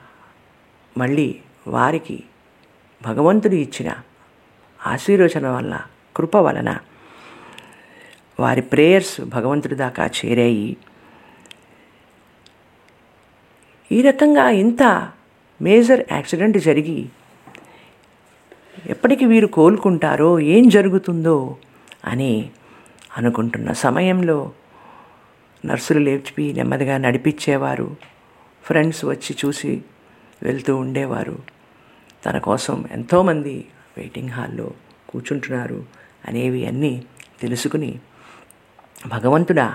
మళ్ళీ 0.99 1.41
వారికి 1.69 2.25
భగవంతుడు 3.03 3.55
ఇచ్చిన 3.55 3.97
ఆశీర్వచన 4.87 5.49
వల్ల 5.49 5.81
కృప 6.17 6.37
వలన 6.37 6.79
వారి 8.41 8.63
ప్రేయర్స్ 8.63 9.21
భగవంతుడి 9.21 9.75
దాకా 9.75 10.07
చేరాయి. 10.07 10.77
ఈ 13.93 14.03
రకంగా 14.03 14.51
ఇంత 14.51 15.11
మేజర్ 15.63 16.05
యాక్సిడెంట్ 16.13 16.59
జరిగి 16.59 17.09
ఎప్పటికి 18.87 19.25
వీరు 19.25 19.47
కోలుకుంటారో 19.47 20.41
ఏం 20.41 20.69
జరుగుతుందో 20.69 21.57
అని 22.05 22.51
అనుకుంటున్న 23.17 23.73
సమయంలో 23.73 24.53
నర్సులు 25.67 25.99
లేచిపి 25.99 26.53
నెమ్మదిగా 26.53 26.97
నడిపించేవారు. 26.97 27.97
ఫ్రెండ్స్ 28.65 29.05
వచ్చి 29.05 29.37
చూసి 29.45 29.85
వెళ్తూ 30.43 30.77
ఉండేవారు. 30.77 31.39
తన 32.27 32.39
కోసం 32.39 32.85
ఎంతోమంది 32.93 33.65
వెయిటింగ్ 33.97 34.31
హాల్లో 34.31 34.69
కూర్చుంటున్నారు 35.11 35.81
అనేవి 36.29 36.61
అన్నీ 36.67 36.93
తెలుసుకుని 37.41 37.91
భగవంతుడా 39.07 39.69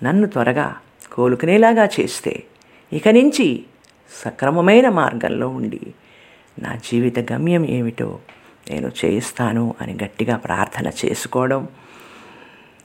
నన్ను 0.00 0.26
త్వరగా 0.26 0.66
కోలుకునేలాగా 1.12 1.84
చేస్తే 2.00 2.34
ఇక 2.92 3.08
నుంచి 3.08 3.46
సక్రమమైన 4.12 4.86
మార్గంలో 4.98 5.46
ఉండి 5.50 5.82
నా 6.56 6.72
జీవిత 6.84 7.18
గమ్యం 7.32 7.64
ఏమిటో 7.68 8.08
నేను 8.70 8.88
చేయిస్తాను 9.00 9.64
అని 9.80 9.94
గట్టిగా 10.04 10.36
ప్రార్థన 10.36 10.86
చేసుకోవడం 11.04 11.62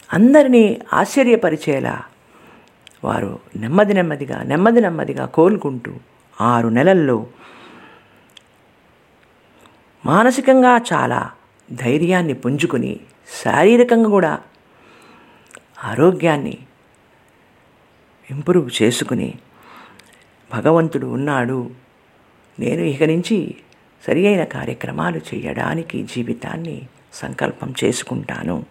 అందరినీ 0.09 0.65
ఆశ్చర్యపరిచేలా 0.93 1.95
వారు 3.03 3.29
నెమ్మది 3.55 3.93
నెమ్మదిగా 3.93 4.37
నెమ్మది 4.43 4.81
నెమ్మదిగా 4.81 5.25
కోలుకుంటూ 5.35 5.93
ఆరు 6.37 6.67
నెలల్లో 6.69 7.17
మానసికంగా 10.05 10.77
చాలా 10.93 11.31
ధైర్యాన్ని 11.71 12.33
పుంజుకుని 12.33 12.99
శారీరకంగా 13.45 14.09
కూడా 14.09 14.39
ఆరోగ్యాన్ని 15.83 16.57
ఇంప్రూవ్ 18.31 18.81
చేసుకుని 18.81 19.33
భగవంతుడు 20.53 21.07
ఉన్నాడు. 21.07 21.71
నేను 22.59 22.81
ఇక 22.81 23.03
నుంచి 23.03 23.55
సరి 24.07 24.27
అయిన 24.27 24.43
కార్యక్రమాలు 24.43 25.17
చేయడానికి 25.17 26.03
జీవితాన్ని 26.03 26.87
సంకల్పం 27.13 27.73
చేసుకుంటాను. 27.83 28.65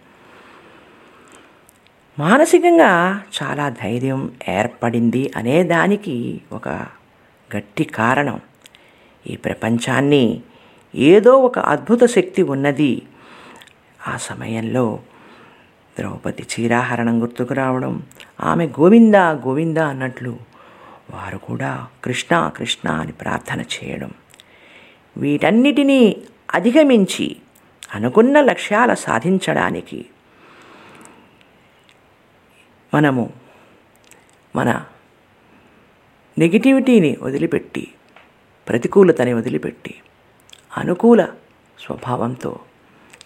మానసికంగా 2.19 3.23
చాలా 3.43 3.69
ధైర్యం 3.69 4.33
ఏర్పడింది 4.49 5.31
అనేదానికి 5.37 6.41
ఒక 6.53 6.69
గట్టి 7.57 7.85
కారణం. 7.85 8.41
ఈ 9.27 9.37
ప్రపంచాన్ని 9.37 10.43
ఏదో 10.95 11.33
ఒక 11.33 11.59
అద్భుత 11.59 12.05
శక్తి 12.05 12.43
ఉన్నది. 12.43 13.03
ఆ 14.09 14.17
సమయంలో 14.17 14.99
ద్రౌపది 15.99 16.43
చీరాహరణం 16.43 17.23
గుర్తుకు 17.23 17.55
రావడం 17.55 18.03
ఆమె 18.41 18.67
గోవింద 18.67 19.15
గోవింద 19.15 19.79
అన్నట్లు 19.79 20.39
వారు 21.11 21.39
కూడా 21.39 21.87
కృష్ణ 22.05 22.53
కృష్ణ 22.57 22.91
అని 22.91 23.13
ప్రార్థన 23.13 23.61
చేయడం. 23.61 24.11
వీటన్నిటినీ 25.17 26.17
అధిగమించి 26.55 27.37
అనుకున్న 27.95 28.41
లక్ష్యాల 28.41 28.95
సాధించడానికి 28.95 30.07
మనము 32.95 33.33
మన 34.57 34.85
నెగిటివిటీని 36.39 37.17
వదిలిపెట్టి 37.23 37.89
ప్రతికూలతని 38.69 39.33
వదిలిపెట్టి 39.33 39.95
అనుకూల 40.79 41.25
స్వభావంతో 41.81 42.59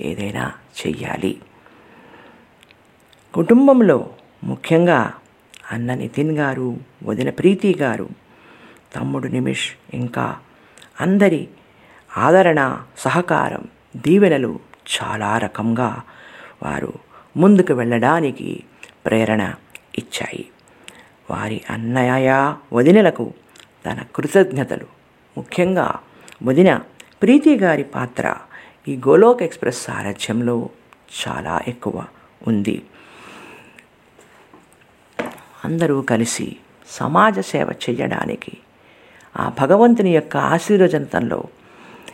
ఏదైనా 0.01 0.53
చెయ్యాలి. 0.87 1.43
కుటుంబంలో 3.35 4.11
ముఖ్యంగా 4.45 5.15
అన్న 5.73 5.95
నితిన్ 5.95 6.39
గారు 6.39 6.77
వదిన 7.05 7.31
ప్రీతి 7.31 7.75
గారు 7.81 8.09
తమ్ముడు 8.95 9.27
నిమిష్ 9.27 9.73
ఇంకా 9.95 10.37
అందరి 11.01 11.49
ఆదరణ 12.17 12.81
సహకారం 12.99 13.65
దీవెనలు 13.97 14.61
చాలా 14.95 15.39
రకంగా 15.39 16.03
వారు 16.63 16.93
ముందుకు 17.37 17.73
వెళ్ళడానికి 17.73 18.65
ప్రేరణ 19.07 19.55
ఇచ్చాయి. 19.99 20.49
వారి 21.31 21.63
అన్నయ్య 21.71 22.57
వదినలకు 22.73 23.35
తన 23.87 23.99
కృతజ్ఞతలు. 24.17 24.87
ముఖ్యంగా 25.37 25.95
వదిన 26.43 26.81
ప్రీతి 27.25 27.57
గారి 27.57 27.85
పాత్ర 27.85 28.37
ఈ 28.89 28.97
గోలోక్ 28.97 29.43
ఎక్స్ప్రెస్ 29.43 29.83
సారథ్యంలో 29.83 30.69
చాలా 31.21 31.61
ఎక్కువ 31.69 32.05
ఉంది. 32.47 32.83
అందరూ 35.65 36.03
కలిసి 36.03 36.57
సమాజ 36.87 37.41
సేవ 37.41 37.71
చేయడానికి 37.91 38.57
ఆ 39.37 39.53
భగవంతుని 39.61 40.11
యొక్క 40.11 40.37
ఆశీర్వచనతంలో 40.37 41.45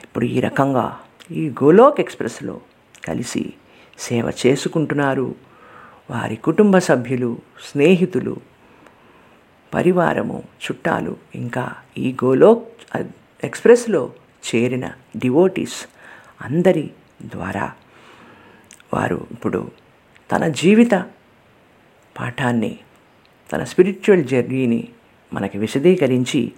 ఇప్పుడు 0.02 0.24
ఈ 0.24 0.40
రకంగా 0.40 1.00
ఈ 1.30 1.50
గోలోక్ 1.50 2.00
ఎక్స్ప్రెస్లో 2.00 2.60
కలిసి 3.04 3.54
సేవ 3.98 4.32
చేసుకుంటున్నారు. 4.46 5.34
వారి 6.10 6.36
కుటుంబ 6.36 6.78
సభ్యులు 6.78 7.38
స్నేహితులు 7.70 8.36
పరివారము 9.74 10.42
చుట్టాలు 10.64 11.16
ఇంకా 11.34 11.74
ఈ 11.98 12.16
గోలోక్ 12.24 12.96
ఎక్స్ప్రెస్లో 13.44 14.12
చేరిన 14.46 14.90
డివోటీస్ 15.16 15.86
అందరి 16.42 16.90
ద్వారా 17.24 17.72
వారు 18.94 19.26
ఇప్పుడు 19.30 19.70
తన 20.32 20.48
జీవిత 20.48 20.94
పాఠాన్ని 22.18 22.78
తన 23.52 23.64
స్పిరిచువల్ 23.64 24.24
జర్నీని 24.24 24.88
మనకి 25.32 25.58
విశదీకరించి 25.58 26.52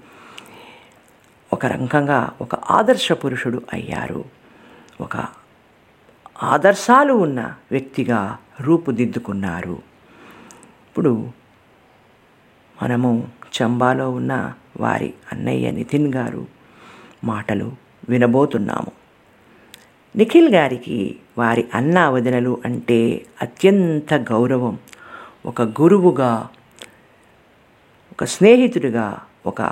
ఒక 1.53 1.67
రకంగా 1.67 2.33
ఒక 2.41 2.55
ఆదర్శ 2.55 3.13
పురుషుడు 3.13 3.63
అయ్యారు. 3.73 4.25
ఒక 5.01 5.27
ఆదర్శాలు 6.43 7.13
ఉన్న 7.13 7.55
వ్యక్తిగా 7.71 8.39
రూపుదిద్దుకున్నారు. 8.61 9.73
ఇప్పుడు 10.89 11.33
మనము 12.83 13.31
చంబాలో 13.63 14.11
ఉన్న 14.11 14.53
వారి 14.81 15.15
అన్నయ్య 15.33 15.71
నితిన్ 15.71 16.15
గారు 16.15 16.47
మాటలు 17.25 17.73
వినబోతున్నాము. 18.09 18.93
నిఖిల్ 20.17 20.55
గారికి 20.55 21.17
వారి 21.39 21.65
అన్న 21.75 22.09
వదినలు 22.09 22.63
అంటే 22.65 23.27
అత్యంత 23.43 24.15
గౌరవం. 24.15 24.79
ఒక 25.47 25.63
గురువుగా 25.63 26.49
ఒక 28.13 28.25
స్నేహితుడిగా 28.25 29.21
ఒక 29.47 29.63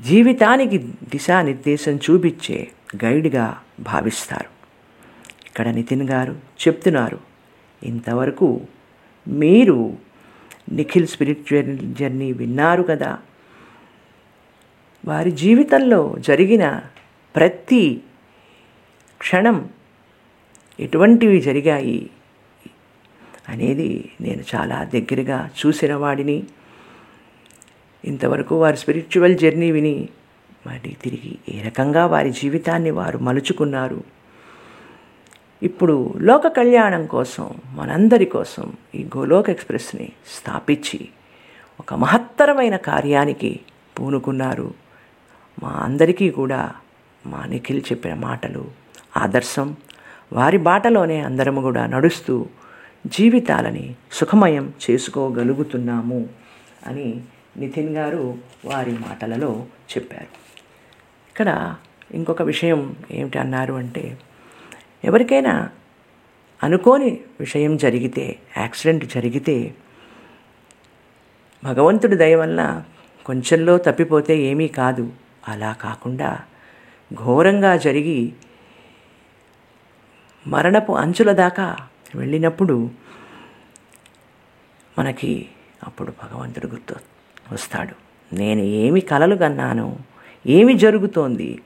జీవితానికి 0.00 0.78
దిశానిర్దేశం 0.78 1.96
చూపించే 1.96 2.68
గైడ్గా 3.04 3.58
భావిస్తారు. 3.80 4.56
ఇక్కడ 5.46 5.68
నితిన్ 5.68 6.10
గారు 6.10 6.32
చెప్తున్నారు 6.32 7.18
ఇంతవరకు 7.82 8.60
మీరు 9.28 9.96
నిఖిల్ 10.72 11.06
స్పిరిచువల్ 11.06 11.94
జర్నీ 11.94 12.32
విన్నారు 12.32 12.82
కదా 12.82 13.18
వారి 15.06 15.30
జీవితంలో 15.30 16.14
జరిగిన 16.18 16.82
ప్రతి 17.34 18.00
క్షణం 19.20 19.68
ఎటువంటివి 20.80 21.40
జరిగాయి 21.40 22.10
అనేది 23.48 24.10
నేను 24.20 24.42
చాలా 24.54 24.84
దగ్గరగా 24.84 25.50
చూసిన 25.58 25.94
వాడిని. 25.94 26.44
ఇంతవరకు 28.04 28.60
వారి 28.60 28.76
స్పిరిచువల్ 28.76 29.36
జర్నీ 29.38 29.70
విని 29.70 30.08
మరి 30.66 30.96
తిరిగి 31.02 31.38
ఏ 31.48 31.62
రకంగా 31.62 32.06
వారి 32.06 32.30
జీవితాన్ని 32.30 32.90
వారు 32.90 33.18
మలుచుకున్నారు. 33.18 34.04
ఇప్పుడు 35.62 36.14
లోక 36.20 36.46
కళ్యాణం 36.46 37.06
కోసం 37.06 37.54
మనందరి 37.74 38.24
కోసం 38.24 38.72
ఈ 38.94 39.02
గోలోక్ 39.16 39.50
ఎక్స్ప్రెస్ని 39.50 40.08
స్థాపించి 40.38 41.08
ఒక 41.80 41.94
మహత్తరమైన 41.94 42.76
కార్యానికి 42.76 43.60
పూనుకున్నారు. 43.98 44.85
మా 45.62 45.68
అందరికీ 45.68 46.30
కూడా 46.30 46.72
మా 47.26 47.46
నిఖిల్ 47.46 47.80
చెప్పిన 47.80 48.14
మాటలు 48.14 48.64
ఆదర్శం. 49.16 49.76
వారి 50.32 50.58
బాటలోనే 50.58 51.20
అందరము 51.20 51.60
కూడా 51.60 51.86
నడుస్తూ 51.86 52.46
జీవితాలని 53.06 53.94
సుఖమయం 54.12 54.72
చేసుకోగలుగుతున్నాము 54.84 56.28
అని 56.86 57.22
నితిన్ 57.56 57.96
గారు 57.96 58.38
వారి 58.64 58.90
మాటలలో 58.90 59.66
చెప్పారు. 59.92 60.32
ఇక్కడ 61.28 61.76
ఇంకొక 62.14 62.42
విషయం 62.42 62.96
ఏమిటి 63.10 63.38
అన్నారు 63.38 63.74
అంటే 63.74 64.18
ఎవరికైనా 65.04 65.70
అనుకోని 66.62 67.18
విషయం 67.40 67.76
జరిగితే 67.76 68.36
యాక్సిడెంట్ 68.56 69.04
జరిగితే 69.14 69.74
భగవంతుడి 71.64 72.16
దయ 72.16 72.34
వల్ల 72.34 72.82
కొంచెంలో 73.26 73.78
తప్పిపోతే 73.78 74.34
ఏమీ 74.38 74.68
కాదు. 74.68 75.12
అలా 75.48 75.72
కాకుండా 75.72 76.40
ఘోరంగా 77.14 77.76
జరిగి 77.76 78.32
మరణపు 80.46 80.92
అంచుల 80.92 81.32
దాకా 81.32 81.76
వెళ్ళినప్పుడు 82.14 82.90
మనకి 84.98 85.48
అప్పుడు 85.86 86.12
భగవంతుడు 86.24 86.66
గుర్తు 86.66 86.94
వస్తాడు. 87.52 87.94
నేను 88.32 88.60
ఏమి 88.60 89.00
కలలు 89.00 89.36
కన్నాను 89.36 89.98
ఏమి 90.46 90.74
జరుగుతోంది 90.74 91.62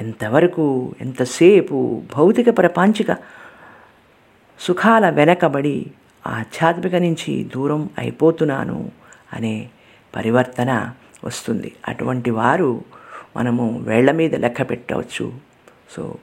ఎంతవరకు 0.00 0.94
ఎంతసేపు 1.00 2.02
భౌతిక 2.16 2.58
ప్రపంచిక 2.58 3.16
సుఖాల 4.60 5.10
వెనకబడి 5.10 5.86
ఆధ్యాత్మిక 6.26 6.94
నుంచి 6.94 7.44
దూరం 7.54 7.90
అయిపోతున్నాను 7.98 8.90
అనే 9.32 9.70
పరివర్తన 10.16 10.92
వస్తుంది. 11.24 11.76
అటువంటి 11.88 12.30
వారు 12.30 12.84
మనము 13.36 13.78
వేళ్ళ 13.78 14.10
మీద 14.10 14.34
లెక్క 14.34 14.70
పెట్టవచ్చు. 14.70 15.32
సో 15.90 16.14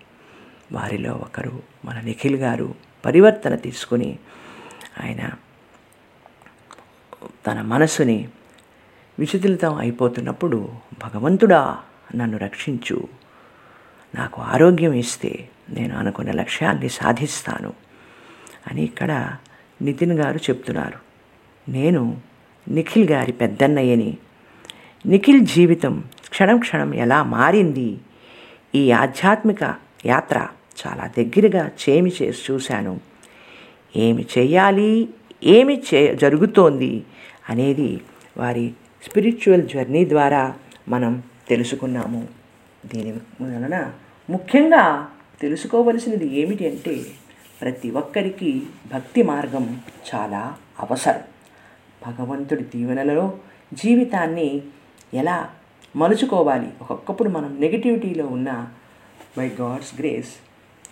వారిలో 0.72 1.14
ఒకరు 1.14 1.64
మన 1.86 2.00
నిఖిల్ 2.00 2.36
గారు 2.36 2.76
పరివర్తన 3.06 3.56
తీసుకొని 3.56 4.20
ఆయన 5.04 5.32
తన 7.48 7.62
మనసుని 7.62 8.30
విచలితం 9.20 9.76
అయిపోతున్నప్పుడు 9.76 10.70
భగవంతుడా 11.06 11.78
నన్ను 12.16 12.38
రక్షించు. 12.38 13.08
నాకు 14.16 14.42
ఆరోగ్యం 14.42 14.94
ఇస్తే 14.94 15.50
నేను 15.70 15.98
అనుకున్న 15.98 16.32
లక్ష్యాన్ని 16.32 16.90
సాధిస్తాను 16.90 17.74
అని 18.68 18.84
ఇక్కడ 18.84 19.36
నితిన్ 19.82 20.20
గారు 20.20 20.38
చెప్తున్నారు. 20.38 21.00
నేను 21.72 22.22
నిఖిల్ 22.68 23.10
గారి 23.10 23.32
పెద్దన్నయ్యని 23.32 24.18
నిఖిల్ 25.06 25.48
జీవితం 25.48 26.04
క్షణం 26.30 26.60
క్షణం 26.60 26.94
ఎలా 26.94 27.24
మారింది? 27.24 27.98
ఈ 28.76 28.92
ఆధ్యాత్మిక 28.92 29.76
యాత్ర 30.06 30.48
చాలా 30.88 31.10
దగ్గరగా 31.18 31.72
చేమి 31.90 32.12
చేసి 32.22 32.54
చూశాను. 32.54 33.00
ఏమి 33.96 34.26
చేయాలి 34.38 35.10
ఏమి 35.44 35.84
చే 35.94 36.16
జరుగుతోంది? 36.16 37.04
అనేది 37.50 38.02
వారి 38.38 38.72
స్పిరిచువల్ 39.04 39.64
జర్నీ 39.64 40.10
ద్వారా 40.10 40.56
మనం 40.90 41.24
తెలుసుకున్నాము. 41.48 42.28
దీని 42.86 43.12
వలన 43.12 43.92
ముఖ్యంగా 44.30 45.10
తెలుసుకోవలసినది 45.42 46.40
ఏమిటి 46.40 46.68
అంటే 46.68 47.06
ప్రతి 47.62 47.92
ఒక్కరికి 47.92 48.64
భక్తి 48.94 49.24
మార్గం 49.24 49.82
చాలా 50.16 50.56
అవసరం. 50.80 51.22
భగవంతుడి 52.08 52.64
దీవెనలలో 52.64 53.38
జీవితాన్ని 53.74 54.62
ఎలా 55.14 55.54
మలుచుకోవాలి? 55.96 56.68
ఒక్కొక్కప్పుడు 56.82 57.30
మనం 57.30 57.58
నెగిటివిటీలో 57.60 58.28
ఉన్న 58.28 58.68
బై 59.38 59.48
గాడ్స్ 59.48 60.00
గ్రేస్ 60.00 60.34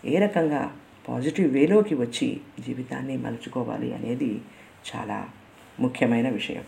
ఏ 0.05 0.19
రకంగా 0.19 0.75
పాజిటివ్ 1.09 1.53
వేలోకి 1.53 1.95
వచ్చి 1.95 2.41
జీవితాన్ని 2.59 3.17
మలుచుకోవాలి 3.17 3.95
అనేది 3.95 4.41
చాలా 4.87 5.27
ముఖ్యమైన 5.79 6.29
విషయం. 6.29 6.63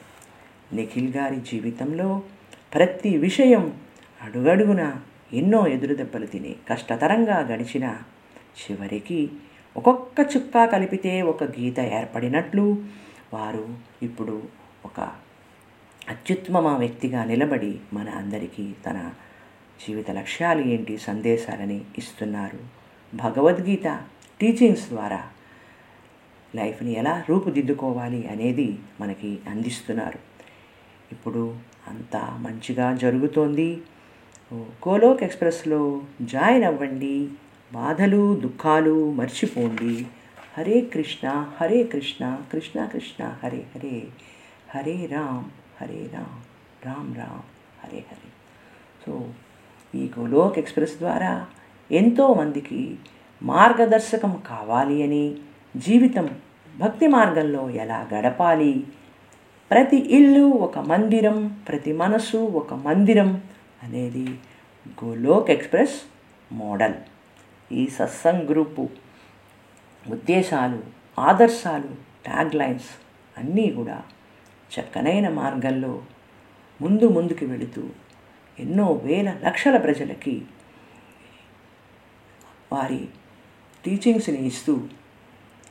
నిఖిల్ 0.74 1.14
గారి 1.14 1.36
జీవితంలో 1.36 2.22
ప్రతి 2.74 3.18
విషయం 3.18 3.80
అడుగడుగున 4.22 4.96
ఎన్నో 5.34 5.68
ఎదురు 5.68 5.96
దెబ్బలు 5.96 6.26
తిని 6.26 6.56
కష్టతరంగా 6.70 7.40
గడిచిన 7.40 7.98
చివరికి 8.58 9.30
ఒక్కొక్క 9.78 10.28
చుక్క 10.38 10.66
కలిపితే 10.66 11.22
ఒక 11.22 11.44
గీత 11.44 11.80
ఏర్పడినట్లు 11.80 12.84
వారు 13.34 13.76
ఇప్పుడు 14.04 14.44
ఒక 14.86 15.10
అత్యుత్తమ 16.10 16.68
వ్యక్తిగా 16.68 17.24
నిలబడి 17.24 17.80
మన 17.94 18.10
అందరికీ 18.10 18.74
తన 18.86 19.12
జీవిత 19.88 20.12
లక్ష్యాలు 20.12 20.62
ఏంటి 20.62 20.98
సందేశాలని 20.98 21.82
ఇస్తున్నారు. 21.98 22.60
భగవద్గీత 23.16 24.02
టీచింగ్స్ 24.42 24.90
ద్వారా 24.90 25.24
లైఫ్ని 26.56 26.94
ఎలా 26.94 27.24
రూపుదిద్దుకోవాలి 27.30 28.28
అనేది 28.28 28.80
మనకి 29.02 29.40
అందిస్తున్నారు. 29.50 30.20
ఇప్పుడు 31.12 31.56
అంతా 31.88 32.38
మంచిగా 32.40 32.96
జరుగుతోంది. 32.96 33.82
కోలోక్ 34.82 35.24
ఎక్స్ప్రెస్లో 35.24 36.02
జాయిన్ 36.22 36.64
అవ్వండి 36.64 37.30
బాధలు 37.74 38.36
దుఃఖాలు 38.36 39.12
మర్చిపోండి. 39.12 40.06
హరే 40.58 40.82
కృష్ణ 40.82 41.54
హరే 41.62 41.84
కృష్ణ 41.84 42.42
కృష్ణ 42.54 42.86
కృష్ణ 42.86 43.36
హరే 43.44 43.66
హరే 43.76 44.08
హరే 44.70 45.06
రామ్. 45.06 45.67
హరే 45.82 46.10
రామ్ 46.14 46.38
రామ్ 46.86 47.16
రామ్ 47.16 47.42
హరే 47.84 47.98
హరే. 47.98 48.30
సో 49.06 49.30
ఈ 49.96 50.12
గోలోక్ 50.20 50.60
ఎక్స్ప్రెస్ 50.60 50.98
ద్వారా 50.98 51.48
ఎంతోమందికి 51.92 52.98
మార్గదర్శకం 53.44 54.44
కావాలి 54.48 55.04
అని 55.04 55.38
జీవితం 55.76 56.30
భక్తి 56.78 57.08
మార్గంలో 57.08 57.70
ఎలా 57.70 58.10
గడపాలి? 58.14 58.88
ప్రతి 59.72 59.98
ఇల్లు 59.98 60.46
ఒక 60.46 60.80
మందిరం 60.80 61.62
ప్రతి 61.68 61.94
మనసు 61.94 62.38
ఒక 62.38 62.74
మందిరం 62.74 63.44
అనేది 63.84 64.40
గోలోక్ 65.04 65.50
ఎక్స్ప్రెస్ 65.50 66.02
మోడల్. 66.54 66.94
ఈ 67.72 67.88
సత్సంగ్ 67.88 68.50
గ్రూపు 68.50 68.90
ఉద్దేశాలు 70.10 70.84
ఆదర్శాలు 71.20 71.90
ట్యాగ్ 72.26 72.56
లైన్స్ 72.56 72.90
అన్నీ 73.38 73.70
కూడా 73.70 74.02
చక్కనైన 74.72 75.30
మార్గంలో 75.30 76.04
ముందు 76.82 77.08
ముందుకు 77.08 77.46
వెళుతూ 77.46 77.90
ఎన్నో 78.60 78.92
వేల 78.92 79.40
లక్షల 79.44 79.78
ప్రజలకి 79.78 80.46
వారి 82.72 83.08
టీచింగ్స్ని 83.86 84.46
ఇస్తూ 84.46 84.88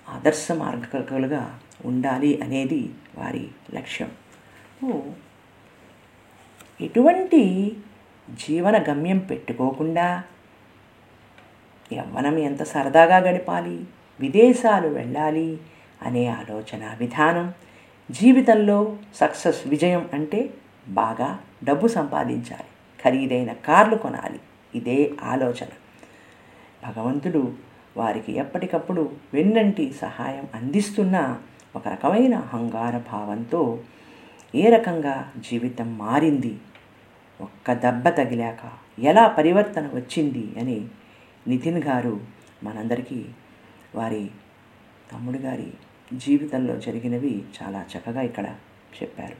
ఆదర్శ 0.08 0.48
మార్గకులుగా 0.52 1.60
ఉండాలి 1.84 2.40
అనేది 2.42 2.94
వారి 3.18 3.48
లక్ష్యం. 3.74 4.10
ఎటువంటి 6.80 7.76
జీవన 8.30 8.82
గమ్యం 8.82 9.18
పెట్టుకోకుండా 9.18 10.24
యవ్వనం 11.92 12.38
ఎంత 12.38 12.62
సరదాగా 12.62 13.16
గడపాలి 13.16 13.84
విదేశాలు 14.20 14.88
వెళ్ళాలి 14.88 15.60
అనే 16.02 16.26
ఆలోచన 16.26 16.96
విధానం 16.98 17.54
జీవితంలో 18.10 18.96
సక్సెస్ 19.14 19.66
విజయం 19.66 20.10
అంటే 20.12 20.54
బాగా 20.88 21.38
డబ్బు 21.64 21.88
సంపాదించాలి. 21.88 22.64
ఖరీదైన 23.04 23.52
కార్లు 23.52 23.96
కొనాలి. 23.96 24.40
ఇదే 24.74 25.12
ఆలోచన. 25.22 25.66
భగవంతుడు 26.88 27.52
వారికి 27.96 28.32
ఎప్పటికప్పుడు 28.32 29.12
వెన్నంటి 29.34 29.92
సహాయం 29.92 30.48
అందిస్తున్న 30.54 31.38
ఒక 31.76 31.88
రకమైన 31.88 32.34
అహంగార 32.34 32.98
భావంతో 32.98 33.78
ఏ 34.54 34.70
రకంగా 34.70 35.32
జీవితం 35.50 35.98
మారింది? 35.98 36.58
ఒక్క 37.40 37.72
దెబ్బ 37.72 38.08
తగిలాక 38.08 38.70
ఎలా 38.98 39.28
పరివర్తన 39.28 39.90
వచ్చింది 39.94 40.60
అని 40.60 40.88
నితిన్ 41.48 41.82
గారు 41.82 42.20
మనందరికీ 42.64 43.24
వారి 43.94 44.30
తమ్ముడు 45.12 45.38
గారి 45.38 45.72
జీవితంలో 46.12 46.76
జరిగినవి 46.76 47.44
చాలా 47.62 47.84
చక్కగా 47.96 48.22
ఇక్కడ 48.22 48.46
చెప్పారు. 49.02 49.36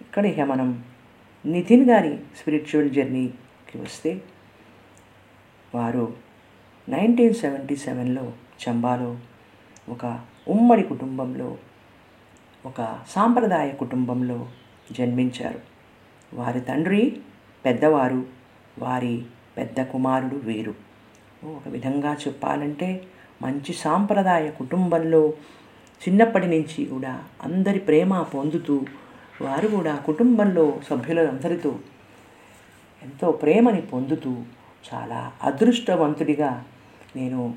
ఇక్కడ 0.00 0.26
ఇక 0.26 0.40
మనం 0.40 0.84
నితిన్ 1.46 1.90
గారి 1.90 2.18
స్పిరిచువల్ 2.36 2.90
జర్నీకి 2.90 3.78
వస్తే 3.78 4.22
వారు 5.74 6.16
నైన్టీన్ 6.88 7.34
సెవెంటీ 7.34 7.76
సెవెన్లో 7.76 8.32
చంబాలో 8.68 9.18
ఒక 9.88 10.20
ఉమ్మడి 10.48 10.82
కుటుంబంలో 10.82 11.58
ఒక 12.66 13.04
సాంప్రదాయ 13.08 13.70
కుటుంబంలో 13.70 14.48
జన్మించారు. 14.92 15.60
వారి 16.34 16.60
తండ్రి 16.60 17.20
పెద్దవారు 17.64 18.26
వారి 18.78 19.22
పెద్ద 19.56 19.82
కుమారుడు 19.82 20.36
వీరు. 20.36 20.74
ఒక 21.44 21.68
విధంగా 21.68 22.14
చెప్పాలంటే 22.14 23.06
మంచి 23.44 23.72
సాంప్రదాయ 23.72 24.50
కుటుంబంలో 24.50 25.32
చిన్నప్పటి 26.08 26.46
నుంచి 26.46 26.86
కూడా 26.86 27.24
అందరి 27.42 27.78
ప్రేమ 27.78 28.22
పొందుతూ 28.22 28.86
వారు 29.40 29.68
కూడా 29.68 29.96
కుటుంబంలో 29.96 30.80
సభ్యులందరితో 30.90 31.78
ఎంతో 33.02 33.32
ప్రేమని 33.32 33.82
పొందుతూ 33.82 34.32
చాలా 34.84 35.32
అదృష్టవంతుడిగా 35.42 36.64
నేను 37.16 37.54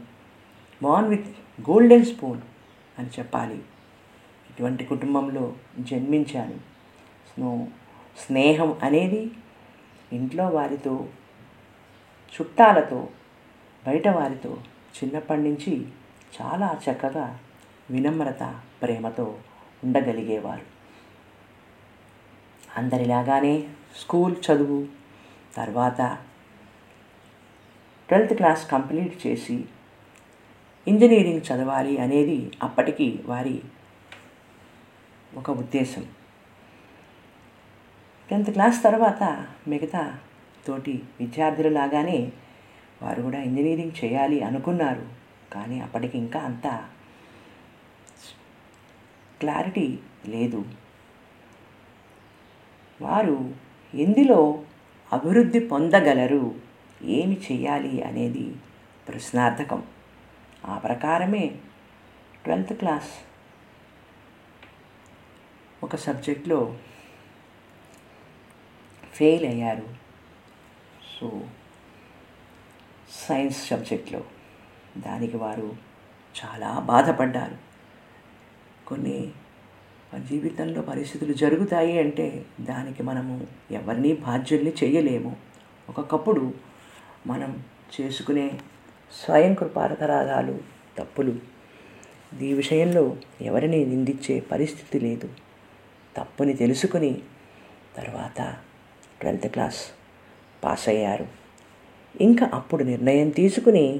బాన్ 0.84 1.08
విత్ 1.08 1.28
గోల్డెన్ 1.70 2.06
స్పూన్ 2.06 2.42
అని 3.00 3.08
చెప్పాలి. 3.08 3.60
ఇటువంటి 4.50 4.86
కుటుంబంలో 4.86 5.54
జన్మించాను. 5.80 6.58
స్నో 7.30 7.68
స్నేహం 8.18 8.76
అనేది 8.84 9.32
ఇంట్లో 10.14 10.48
వారితో 10.48 11.08
చుట్టాలతో 12.34 13.08
బయట 13.88 14.08
వారితో 14.08 14.58
చిన్నప్పటి 14.96 15.42
నుంచి 15.42 15.88
చాలా 16.42 16.80
చక్కగా 16.86 17.40
వినమ్రత 17.92 18.60
ప్రేమతో 18.82 19.40
ఉండగలిగేవారు. 19.84 20.66
అందరిలాగానే 22.78 23.68
స్కూల్ 23.96 24.36
చదువు 24.48 24.88
తర్వాత 25.56 26.18
ట్వెల్త్ 28.10 28.34
క్లాస్ 28.34 28.72
కంప్లీట్ 28.72 29.28
చేసి 29.28 29.66
ఇంజనీరింగ్ 30.88 31.42
చదవాలి 31.42 31.98
అనేది 31.98 32.52
అప్పటికి 32.64 33.22
వారి 33.26 33.62
ఒక 35.36 35.50
ఉద్దేశం. 35.52 36.06
టెన్త్ 38.30 38.50
క్లాస్ 38.50 38.84
తర్వాత 38.84 39.48
మిగతా 39.68 40.20
తోటి 40.68 41.04
విద్యార్థులలాగానే 41.20 42.32
వారు 43.02 43.22
కూడా 43.22 43.42
ఇంజనీరింగ్ 43.42 44.06
చేయాలి 44.06 44.44
అనుకున్నారు. 44.44 45.10
కానీ 45.54 45.80
అప్పటికి 45.80 46.18
ఇంకా 46.18 46.40
అంత 46.40 46.68
క్లారిటీ 49.40 50.00
లేదు. 50.26 50.66
వారు 53.02 53.56
ఎందులో 53.94 54.64
అభివృద్ధి 55.14 55.60
పొందగలరు? 55.60 56.56
ఏమి 57.04 57.38
చేయాలి 57.52 58.04
అనేది 58.04 58.56
ప్రశ్నార్థకం. 59.08 59.84
ఆ 60.66 60.78
ప్రకారమే 60.78 61.60
ట్వెల్త్ 62.44 62.74
క్లాస్ 62.74 63.10
ఒక 65.84 65.96
సబ్జెక్ట్లో 65.96 66.78
ఫెయిల్ 69.14 69.46
అయ్యారు. 69.46 69.88
సో 71.20 71.42
సైన్స్ 73.28 73.68
సబ్జెక్ట్లో. 73.68 74.22
దానికి 74.98 75.38
వారు 75.38 75.76
చాలా 76.46 76.80
బాధపడ్డారు. 76.80 77.56
కొన్ని 78.88 79.32
జీవితంలో 80.30 80.82
పరిస్థితులు 80.82 81.34
జరుగుతాయి 81.34 82.00
అంటే 82.00 82.46
దానికి 82.62 83.04
మనము 83.04 83.48
ఎవరిని 83.72 84.14
బాధ్యుల్ని 84.14 84.74
చేయలేము. 84.84 85.36
ఒకప్పుడు 85.90 86.54
మనం 87.28 87.64
చేసుకునే 88.02 88.52
స్వయం 89.26 89.54
కృపారతరాగాలు 89.54 90.60
తప్పులు. 90.98 91.36
ఈ 92.42 92.54
విషయంలో 92.54 93.18
ఎవరిని 93.42 93.86
నిందించే 93.86 94.40
పరిస్థితి 94.40 95.00
లేదు. 95.00 95.30
తప్పుని 96.18 96.54
తెలుసుకుని 96.54 97.22
తర్వాత 97.98 98.56
ట్వెల్త్ 99.22 99.48
క్లాస్ 99.48 99.82
పాస్ 100.64 100.90
అయ్యారు. 100.90 101.47
ఇంకా 102.22 102.50
అప్పుడు 102.54 102.84
నిర్ణయం 102.84 103.30
తీసుకుని 103.30 104.00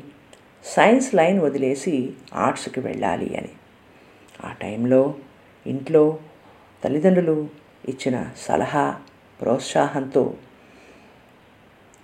సైన్స్ 0.66 1.16
లైన్ 1.16 1.40
వదిలేసి 1.40 2.14
ఆర్ట్స్కి 2.34 2.80
వెళ్ళాలి 2.80 3.38
అని. 3.38 3.50
ఆ 4.46 4.52
టైంలో 4.52 5.16
ఇంట్లో 5.68 6.20
తల్లిదండ్రులు 6.84 7.48
ఇచ్చిన 7.90 8.30
సలహా 8.38 8.96
ప్రోత్సాహంతో 9.42 10.34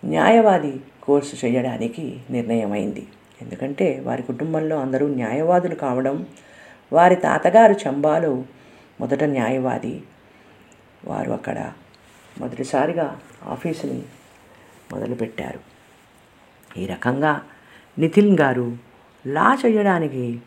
న్యాయవాది 0.05 0.81
కోర్సు 1.03 1.45
చేయడానికి 1.45 2.19
నిర్ణయమైంది. 2.29 3.07
ఎందుకంటే 3.41 3.99
వారి 3.99 4.23
కుటుంబంలో 4.23 4.79
అందరూ 4.79 5.07
న్యాయవాదులు 5.07 5.75
కావడం 5.75 6.27
వారి 6.93 7.15
తాతగారు 7.15 7.73
చంబాలో 7.73 8.43
మొదట 8.99 9.23
న్యాయవాది. 9.23 10.03
వారు 11.05 11.31
అక్కడ 11.31 11.71
మొదటిసారిగా 12.39 13.19
ఆఫీసుని 13.43 14.01
మొదలుపెట్టారు. 14.91 15.72
ఈ 16.77 16.85
రకంగా 16.85 17.41
నితిన్ 17.99 18.39
గారు 18.39 18.77
లా 19.27 19.57
చేయడానికి 19.65 20.41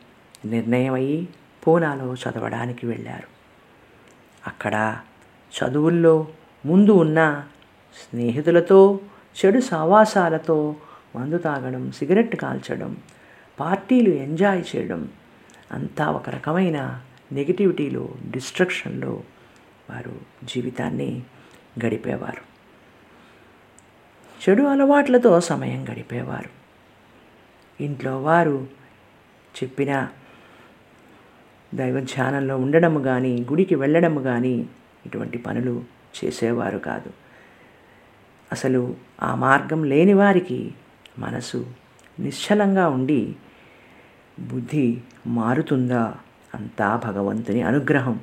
నిర్ణయమయ్యి 0.45 1.29
పూనాలో 1.67 2.15
చదవడానికి 2.15 2.87
వెళ్ళారు. 2.87 3.29
అక్కడ 4.47 4.99
చదువుల్లో 5.53 6.29
ముందు 6.67 6.91
ఉన్న 6.91 7.47
స్నేహితులతో 8.03 9.01
చెడు 9.39 9.61
సావాసాలతో 9.61 10.77
మందు 11.17 11.39
తాగడం 11.39 11.93
సిగరెట్ 11.93 12.37
కాల్చడం 12.37 12.97
పార్టీలు 13.61 14.11
ఎంజాయ్ 14.11 14.65
చేయడం 14.77 15.09
అంతా 15.73 16.11
ఒక 16.11 16.31
రకమైన 16.31 17.03
నెగిటివిటీలో 17.33 18.09
డిస్ట్రక్షన్లో 18.31 19.23
వారు 19.91 20.13
జీవితాన్ని 20.45 21.23
గడిపేవారు. 21.87 22.56
చెడు 24.37 24.63
అలవాట్లతో 24.63 25.41
సమయం 25.41 25.89
గడిపేవారు. 25.93 26.51
ఇంట్లో 27.83 28.23
వారు 28.23 28.67
చెప్పిన 29.63 30.09
దైవ 31.75 32.01
ధ్యానంలో 32.01 32.59
ఉండడము 32.59 33.01
కానీ 33.01 33.41
గుడికి 33.41 33.75
వెళ్ళడము 33.75 34.21
కానీ 34.21 34.69
ఇటువంటి 35.07 35.39
పనులు 35.39 35.85
చేసేవారు 36.25 36.79
కాదు. 36.79 37.11
అసలు 38.53 38.97
ఆ 39.23 39.35
మార్గం 39.35 39.85
లేని 39.85 40.13
వారికి 40.13 40.75
మనసు 41.19 41.73
నిశ్చలంగా 42.21 42.89
ఉండి 42.89 43.37
బుద్ధి 44.41 45.01
మారుతుందా 45.27 46.15
అంతా 46.55 46.97
భగవంతుని 46.97 47.63
అనుగ్రహం. 47.63 48.21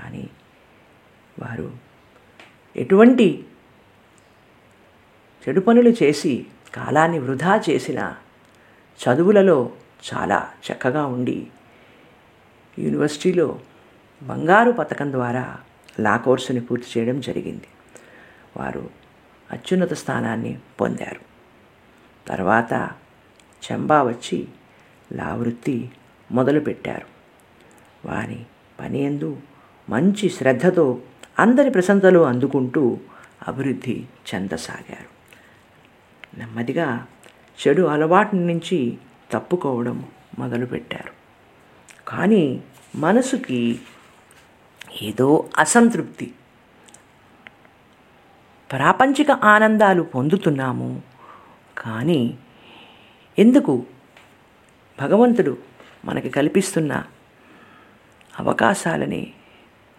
కానీ 0.00 0.30
వారు 1.38 1.72
ఎటువంటి 2.76 3.44
చెడు 5.48 5.60
పనులు 5.60 5.88
చేసి 6.02 6.46
కాలాన్ని 6.74 7.18
వృధా 7.18 7.62
చేసిన 7.70 8.14
చదువులలో 9.00 9.70
చాలా 10.14 10.50
చక్కగా 10.72 11.06
ఉండి 11.06 11.46
యూనివర్సిటీలో 12.78 13.60
బంగారు 14.22 14.72
పథకం 14.72 15.12
ద్వారా 15.12 15.58
లా 16.00 16.16
కోర్సుని 16.16 16.60
పూర్తి 16.60 17.00
చేయడం 17.00 17.20
జరిగింది. 17.20 17.66
వారు 18.56 18.90
అత్యున్నత 19.50 19.92
స్థానాన్ని 19.92 20.58
పొందారు. 20.80 21.20
తర్వాత 22.28 22.90
చంబా 23.62 24.02
వచ్చి 24.02 24.48
లా 25.12 25.34
వృత్తి 25.34 25.90
మొదలుపెట్టారు. 26.32 27.06
వారి 28.08 28.46
పని 28.80 29.00
ఎందు 29.00 29.36
మంచి 29.88 30.30
శ్రద్ధతో 30.30 31.00
అందరి 31.38 31.70
ప్రశంసలు 31.70 32.18
అందుకుంటూ 32.18 32.98
అభివృద్ధి 33.48 34.04
చెందసాగారు. 34.34 35.21
నెమ్మదిగా 36.38 37.06
చెడు 37.60 37.82
అలవాటు 37.82 38.36
నుంచి 38.36 38.98
తప్పుకోవడం 39.30 40.06
మొదలుపెట్టారు. 40.38 41.12
కానీ 42.08 42.62
మనసుకి 42.96 43.80
ఏదో 45.02 45.48
అసంతృప్తి 45.58 46.34
ప్రాపంచిక 48.72 49.30
ఆనందాలు 49.30 50.02
పొందుతున్నాము. 50.02 51.02
కానీ 51.78 52.38
ఎందుకు? 53.38 53.86
భగవంతుడు 55.00 55.58
మనకి 56.04 56.30
కల్పిస్తున్న 56.30 57.04
అవకాశాలని 58.40 59.32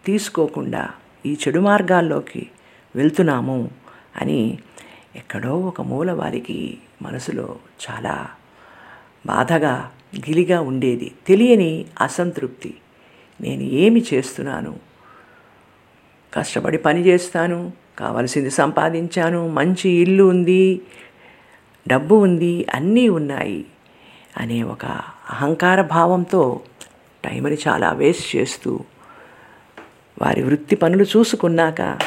తీసుకోకుండా 0.05 0.89
ఈ 1.25 1.33
చెడు 1.33 1.59
మార్గాల్లోకి 1.59 2.49
వెళ్తున్నాము 2.95 3.71
అని 4.21 4.59
ఎక్కడో 5.15 5.59
ఒక 5.59 5.81
మూల 5.81 6.11
వారికి 6.11 6.77
మనసులో 7.01 7.55
చాలా 7.85 8.27
బాధగా 9.25 9.91
గిలిగా 10.17 10.61
ఉండేది. 10.61 11.11
తెలియని 11.27 11.85
అసంతృప్తి. 12.01 12.73
నేను 13.41 13.61
ఏమి 13.61 14.05
చేస్తున్నాను? 14.13 14.79
కష్టపడి 16.33 16.77
పని 16.77 17.01
చేస్తాను 17.01 17.71
కావలసింది 17.99 18.49
సంపాదించాను 18.51 19.47
మంచి 19.47 19.89
ఇల్లు 19.89 20.23
ఉంది 20.23 20.81
డబ్బు 21.87 22.15
ఉంది 22.15 22.65
అన్నీ 22.73 23.09
ఉన్నాయి 23.09 23.65
అనే 24.37 24.63
ఒక 24.63 24.85
అహంకార 25.29 25.81
భావంతో 25.81 26.61
టైంని 27.23 27.57
చాలా 27.67 27.91
వేస్ట్ 27.91 28.35
చేస్తూ 28.35 28.79
వారి 30.21 30.43
వృత్తి 30.43 30.75
పనులు 30.75 31.03
చూసుకున్నాక 31.03 31.99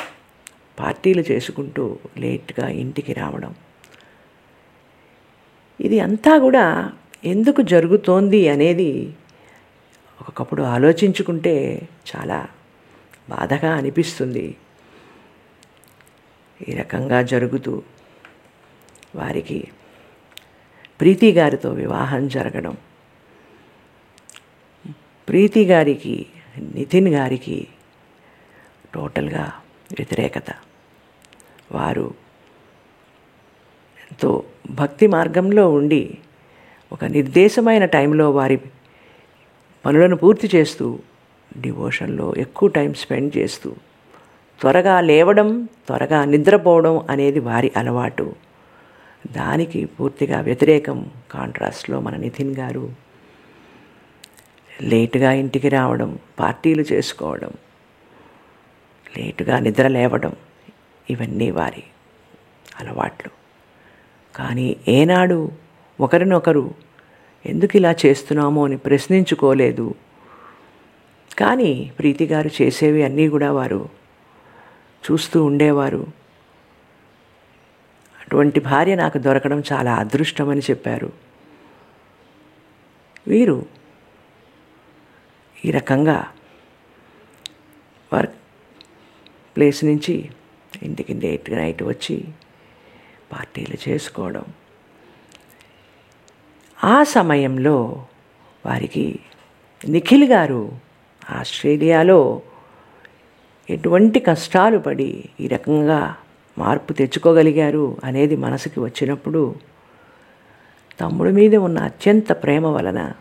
పార్టీలు 0.78 1.22
చేసుకుంటూ 1.30 1.98
లేట్గా 2.18 2.68
ఇంటికి 2.68 3.12
రావడం. 3.12 3.54
ఇది 5.80 6.00
అంతా 6.00 6.38
కూడా 6.38 6.92
ఎందుకు 7.24 7.62
జరుగుతోంది 7.62 8.48
అనేది 8.48 8.90
ఒకప్పుడు 10.28 10.62
ఆలోచించుకుంటే 10.62 11.54
చాలా 12.10 12.48
బాధగా 13.28 13.70
అనిపిస్తుంది. 13.74 14.46
ఈ 16.68 16.74
రకంగా 16.74 17.22
జరుగుతూ 17.22 17.82
వారికి 19.14 19.68
ప్రీతి 21.00 21.32
గారితో 21.32 21.70
వివాహం 21.70 22.28
జరగడం 22.28 22.76
ప్రీతి 25.28 25.64
గారికి 25.64 26.26
నితిన్ 26.74 27.08
గారికి 27.08 27.68
టోటల్గా 28.94 29.44
వ్యతిరేకత. 29.98 30.50
వారు 31.72 32.14
ఎంతో 34.02 34.42
భక్తి 34.70 35.06
మార్గంలో 35.06 35.70
ఉండి 35.70 36.18
ఒక 36.92 37.04
నిర్దేశమైన 37.04 37.84
టైంలో 37.84 38.30
వారి 38.30 38.56
పనులను 39.86 40.16
పూర్తి 40.16 40.50
చేస్తూ 40.54 40.98
డివోషన్లో 41.58 42.34
ఎక్కువ 42.36 42.68
టైం 42.68 42.94
స్పెండ్ 42.94 43.36
చేస్తూ 43.36 43.74
త్వరగా 44.60 45.00
లేవడం 45.00 45.68
త్వరగా 45.86 46.24
నిద్రపోవడం 46.24 47.06
అనేది 47.10 47.40
వారి 47.40 47.72
అలవాటు. 47.76 48.34
దానికి 49.32 49.84
పూర్తిగా 49.84 50.40
వ్యతిరేకం 50.40 51.10
కాంట్రాస్ట్లో 51.30 52.00
మన 52.00 52.16
నితిన్ 52.16 52.56
గారు. 52.56 52.92
లేటుగా 54.82 55.32
ఇంటికి 55.32 55.68
రావడం 55.68 56.18
పార్టీలు 56.40 56.84
చేసుకోవడం 56.92 57.52
లేటుగా 59.18 59.58
నిద్ర 59.58 59.88
లేవడం 59.88 60.36
ఇవన్నీ 61.10 61.50
వారి 61.50 61.82
అలవాట్లు. 62.80 63.30
కానీ 64.36 64.76
ఏనాడు 64.88 65.52
ఒకరినొకరు 66.00 66.74
ఎందుకు 67.46 67.76
ఇలా 67.76 67.94
చేస్తున్నామో 68.06 68.64
అని 68.64 68.76
ప్రశ్నించుకోలేదు. 68.76 69.94
కానీ 71.38 71.92
ప్రీతి 71.98 72.26
గారు 72.26 72.50
చేసేవి 72.62 73.02
అన్నీ 73.02 73.28
కూడా 73.28 73.52
వారు 73.52 73.88
చూస్తూ 75.10 75.44
ఉండేవారు. 75.44 76.06
అటువంటి 78.20 78.60
భార్య 78.60 78.94
నాకు 78.94 79.18
దొరకడం 79.18 79.62
చాలా 79.72 79.94
అదృష్టమని 79.94 80.60
చెప్పారు. 80.60 81.12
వీరు 83.28 83.66
ఈ 85.64 85.70
రకంగా 85.70 86.26
వర్క్ 88.12 88.34
ప్లేస్ 89.56 89.84
నుంచి 89.84 90.30
ఇంటికి 90.82 91.14
లేట్ 91.14 91.50
నైట్ 91.50 91.82
వచ్చి 91.82 92.24
పార్టీలు 93.32 93.88
చేసుకోవడం. 93.88 94.44
ఆ 96.84 97.02
సమయంలో 97.02 98.06
వారికి 98.66 99.18
నిఖిల్ 99.88 100.24
గారు 100.24 100.72
ఆస్ట్రేలియాలో 101.30 102.42
ఎటువంటి 103.70 104.20
కష్టాలు 104.20 104.78
పడి 104.78 105.24
ఈ 105.40 105.46
రకంగా 105.46 106.14
మార్పు 106.58 106.92
తెచ్చుకోగలిగారు 106.92 107.96
అనేది 108.04 108.36
మనసుకి 108.36 108.80
వచ్చినప్పుడు 108.80 109.54
తమ్ముడి 111.00 111.32
మీద 111.32 111.54
ఉన్న 111.54 111.78
అత్యంత 111.78 112.32
ప్రేమ 112.32 112.66
వలన 112.66 113.12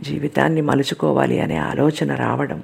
జీవితాన్ని 0.00 0.60
మలుచుకోవాలి 0.60 1.40
అనే 1.40 1.56
ఆలోచన 1.56 2.14
రావడం. 2.14 2.62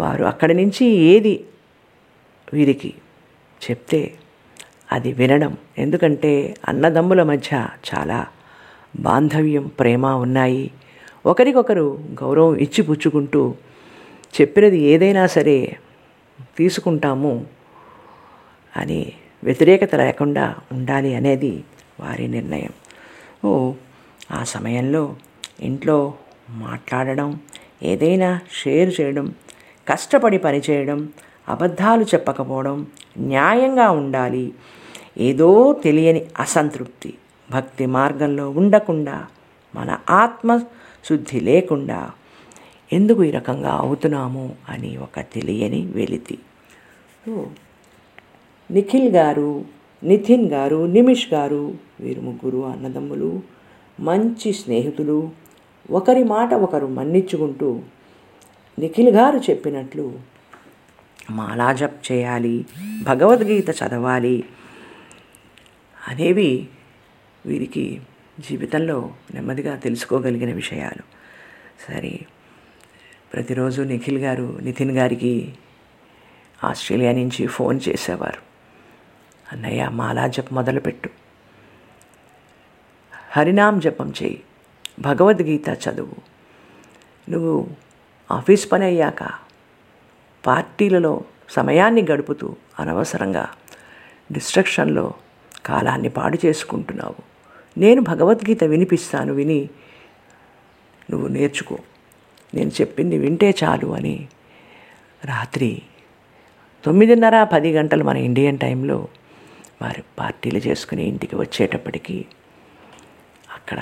వారు 0.00 0.24
అక్కడి 0.24 0.54
నుంచి 0.54 0.86
ఏది 0.86 1.44
వీరికి 2.54 2.90
చెప్తే 3.62 4.00
అది 4.92 5.10
వినడం. 5.12 5.52
ఎందుకంటే 5.78 6.32
అన్నదమ్ముల 6.68 7.22
మధ్య 7.22 7.50
చాలా 7.88 8.18
బాంధవ్యం 8.98 9.66
ప్రేమ 9.80 10.06
ఉన్నాయి. 10.24 10.64
ఒకరికొకరు 11.26 11.86
గౌరవం 12.22 12.54
ఇచ్చి 12.56 12.82
పుచ్చుకుంటూ 12.82 13.42
చెప్పినది 14.34 14.78
ఏదైనా 14.92 15.24
సరే 15.26 15.58
తీసుకుంటాము 16.58 17.34
అని 18.74 19.00
వ్యతిరేకత 19.44 19.94
లేకుండా 19.94 20.44
ఉండాలి 20.72 21.10
అనేది 21.14 21.52
వారి 22.00 22.26
నిర్ణయం. 22.28 22.74
ఓ 23.44 23.50
ఆ 24.30 24.40
సమయంలో 24.54 25.02
ఇంట్లో 25.60 25.98
మాట్లాడడం 26.64 27.30
ఏదైనా 27.82 28.30
షేర్ 28.58 28.90
చేయడం 29.00 29.26
కష్టపడి 29.88 30.38
పనిచేయడం 30.38 31.00
అబద్ధాలు 31.48 32.04
చెప్పకపోవడం 32.04 32.86
న్యాయంగా 33.18 33.90
ఉండాలి 33.90 34.52
ఏదో 35.18 35.72
తెలియని 35.84 36.26
అసంతృప్తి 36.38 37.14
భక్తి 37.50 37.86
మార్గంలో 37.86 38.50
ఉండకుండా 38.50 39.26
మన 39.74 39.98
ఆత్మశుద్ధి 40.10 41.40
లేకుండా 41.40 42.10
ఎందుకు 42.92 43.24
ఈ 43.24 43.30
రకంగా 43.30 43.70
అవుతున్నాము 43.70 44.54
అని 44.68 44.96
ఒక 44.96 45.20
తెలియని 45.20 45.86
వెలితి. 45.86 46.38
నిఖిల్ 48.70 49.08
గారు 49.08 49.64
నితిన్ 50.02 50.52
గారు 50.52 50.86
నిమిష్ 50.86 51.34
గారు 51.34 51.74
వీరు 52.00 52.20
ముగ్గురు 52.20 52.64
అన్నదమ్ములు 52.66 53.42
మంచి 54.00 54.52
స్నేహితులు 54.52 55.30
ఒకరి 55.90 56.24
మాట 56.24 56.54
ఒకరు 56.54 56.86
మన్నించుకుంటూ 56.86 57.80
నిఖిల్ 58.78 59.08
గారు 59.08 59.38
చెప్పినట్లు 59.50 60.12
మాలా 61.30 61.72
జప్ 61.72 62.12
చేయాలి 62.12 62.66
భగవద్గీత 63.02 63.70
చదవాలి 63.70 64.48
అనేవి 66.08 66.68
వీరికి 67.46 68.02
జీవితంలో 68.40 69.14
నెమ్మదిగా 69.34 69.76
తెలుసుకోగలిగిన 69.76 70.54
విషయాలు. 70.54 71.02
సరే 71.88 72.20
ప్రతిరోజు 73.32 73.82
నిఖిల్ 73.82 74.18
గారు 74.18 74.58
నితిన్ 74.62 74.90
గారికి 74.90 75.54
ఆస్ట్రేలియా 76.64 77.12
నుంచి 77.12 77.46
ఫోన్ 77.46 77.80
చేసేవారు. 77.88 78.42
అన్నయ్య 79.52 79.88
మాలా 79.88 80.26
జపం 80.26 80.54
మొదలుపెట్టు. 80.54 81.10
హరినాం 83.30 83.80
జపం 83.80 84.12
చేయి. 84.22 84.42
భగవద్గీత 85.00 85.68
చదువు. 85.68 86.34
నువ్వు 87.30 87.70
ఆఫీస్ 88.30 88.72
పని 88.72 88.84
అయ్యాక 88.84 89.43
పార్టీలలో 90.46 91.24
సమయాన్ని 91.48 92.02
గడుపుతూ 92.02 92.56
అనవసరంగా 92.80 93.48
డిస్ట్రక్షన్లో 94.32 95.14
కాలాన్ని 95.66 96.08
పాడు 96.08 96.38
చేసుకుంటున్నావు. 96.46 97.14
నేను 97.78 98.02
భగవద్గీత 98.02 98.64
వినిపిస్తాను 98.64 99.32
విని 99.32 99.68
నువ్వు 101.10 101.28
నేర్చుకో. 101.28 101.78
నేను 102.54 102.70
చెప్పింది 102.80 103.18
వింటే 103.18 103.54
చాలు 103.64 103.86
అని 103.86 104.28
రాత్రి 105.24 105.82
తొమ్మిదిన్నర 106.84 107.44
పది 107.44 107.72
గంటలు 107.72 108.04
మన 108.04 108.16
ఇండియన్ 108.16 108.58
టైంలో 108.58 109.08
వారు 109.82 110.02
పార్టీలు 110.18 110.58
చేసుకుని 110.58 111.04
ఇంటికి 111.08 111.36
వచ్చేటప్పటికి 111.36 112.24
అక్కడ 113.54 113.80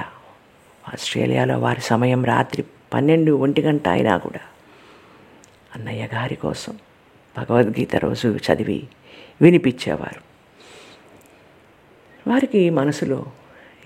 ఆస్ట్రేలియాలో 0.92 1.58
వారి 1.58 1.80
సమయం 1.80 2.24
రాత్రి 2.24 2.64
పన్నెండు 2.94 3.32
ఒంటి 3.32 3.62
గంట 3.62 3.88
అయినా 3.88 4.16
కూడా 4.16 4.40
అన్నయ్య 5.76 6.08
గారి 6.14 6.36
కోసం 6.36 6.78
భగవద్గీత 7.38 7.96
రోజు 7.96 8.38
చదివి 8.38 8.82
వినిపించేవారు. 9.42 10.20
వారికి 12.30 12.70
మనసులో 12.70 13.26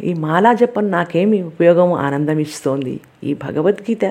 ఈ 0.01 0.15
మాలా 0.15 0.53
జపం 0.53 0.91
నాకేమి 0.91 1.43
ఉపయోగం 1.43 1.93
ఆనందం 1.93 2.39
ఇస్తోంది? 2.39 3.01
ఈ 3.25 3.35
భగవద్గీత 3.35 4.05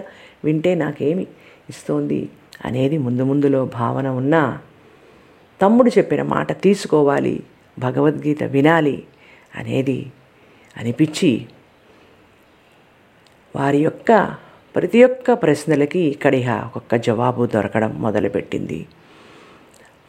వింటే 0.43 0.75
నాకేమి 0.75 1.27
ఇస్తోంది? 1.69 2.29
అనేది 2.65 2.97
ముందు 2.97 3.23
ముందులో 3.23 3.65
భావన 3.65 4.07
ఉన్నా 4.07 4.59
తమ్ముడు 5.61 5.91
చెప్పిన 5.97 6.21
మాట 6.21 6.61
తీసుకోవాలి 6.61 7.43
భగవద్గీత 7.79 8.43
వినాలి 8.43 9.03
అనేది 9.55 10.11
అనిపించి 10.77 11.47
వారి 13.55 13.77
యొక్క 13.77 14.35
ప్రతి 14.75 15.03
ఒక్క 15.03 15.33
ప్రశ్నలకి 15.33 16.19
కడిహ 16.23 16.61
ఒక్కొక్క 16.65 16.95
జవాబు 16.95 17.45
దొరకడం 17.45 18.01
మొదలుపెట్టింది. 18.01 18.87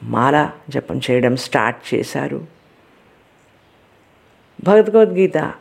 మాల 0.03 0.51
జపం 0.69 1.01
చేయడం 1.11 1.37
స్టార్ట్ 1.37 1.95
చేశారు. 1.95 2.47
భగవద్గీత 4.65 5.55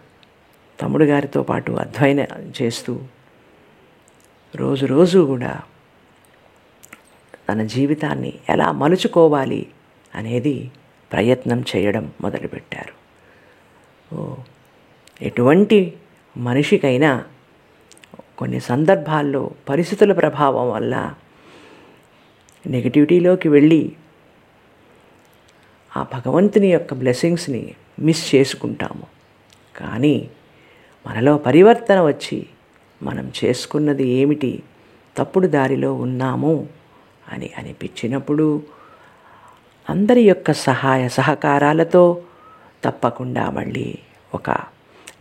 తమ్ముడు 0.82 1.04
గారితో 1.04 1.44
పాటు 1.44 1.72
అధ్వయనం 1.72 2.54
చేస్తూ 2.62 3.00
రోజు 4.56 4.86
రోజు 4.86 5.20
కూడా 5.20 5.62
తన 7.50 7.64
జీవితాన్ని 7.64 8.34
ఎలా 8.50 8.72
మలుచుకోవాలి 8.72 9.68
అనేది 10.16 10.72
ప్రయత్నం 11.12 11.64
చేయడం 11.76 12.12
మొదలుపెట్టారు. 12.22 13.06
ఓ 14.16 14.36
ఎటువంటి 15.22 15.94
మనిషికైనా 16.38 17.24
కొన్ని 18.38 18.60
సందర్భాల్లో 18.60 19.52
పరిస్థితుల 19.70 20.14
ప్రభావం 20.14 20.72
వల్ల 20.72 21.14
నెగిటివిటీలోకి 22.68 23.50
వెళ్ళి 23.50 23.92
ఆ 25.98 26.04
భగవంతుని 26.04 26.72
యొక్క 26.72 26.94
బ్లెస్సింగ్స్ని 26.94 27.76
మిస్ 28.00 28.36
చేసుకుంటాము. 28.36 29.08
కానీ 29.78 30.30
మనలో 31.08 31.38
పరివర్తన 31.38 32.02
వచ్చి 32.02 32.46
మనం 33.04 33.32
చేసుకున్నది 33.44 34.08
ఏమిటి? 34.08 34.64
తప్పుడు 35.18 35.48
దారిలో 35.48 35.94
ఉన్నాము 35.94 36.68
అని 37.32 37.50
అనిపించినప్పుడు 37.58 38.64
అందరి 39.90 40.22
యొక్క 40.22 40.52
సహాయ 40.52 41.08
సహకారాలతో 41.08 42.22
తప్పకుండా 42.84 43.50
మళ్ళీ 43.50 43.96
ఒక 44.34 44.50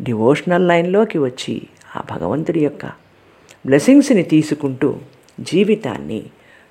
డివోషనల్ 0.00 0.68
లైన్లోకి 0.68 1.18
వచ్చి 1.18 1.62
ఆ 1.96 2.02
భగవంతుడి 2.10 2.64
యొక్క 2.64 3.03
బ్లెస్సింగ్స్ని 3.66 4.22
తీసుకుంటూ 4.22 4.98
జీవితాన్ని 5.40 6.26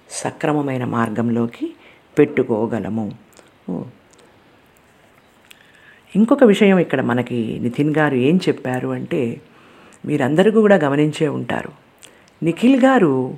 సక్రమమైన 0.09 0.85
మార్గంలోకి 0.85 1.73
పెట్టుకోగలము. 2.19 3.11
ఇంకొక 6.15 6.43
విషయం 6.43 6.79
ఇక్కడ 6.79 7.01
మనకి 7.01 7.59
నితిన్ 7.59 7.95
గారు 7.97 8.15
ఏం 8.15 8.39
చెప్పారు 8.49 8.87
అంటే 8.87 9.41
మీరందరూ 10.05 10.51
కూడా 10.51 10.75
గమనించే 10.75 11.27
ఉంటారు. 11.27 11.71
నిఖిల్ 12.43 12.83
గారు 12.83 13.37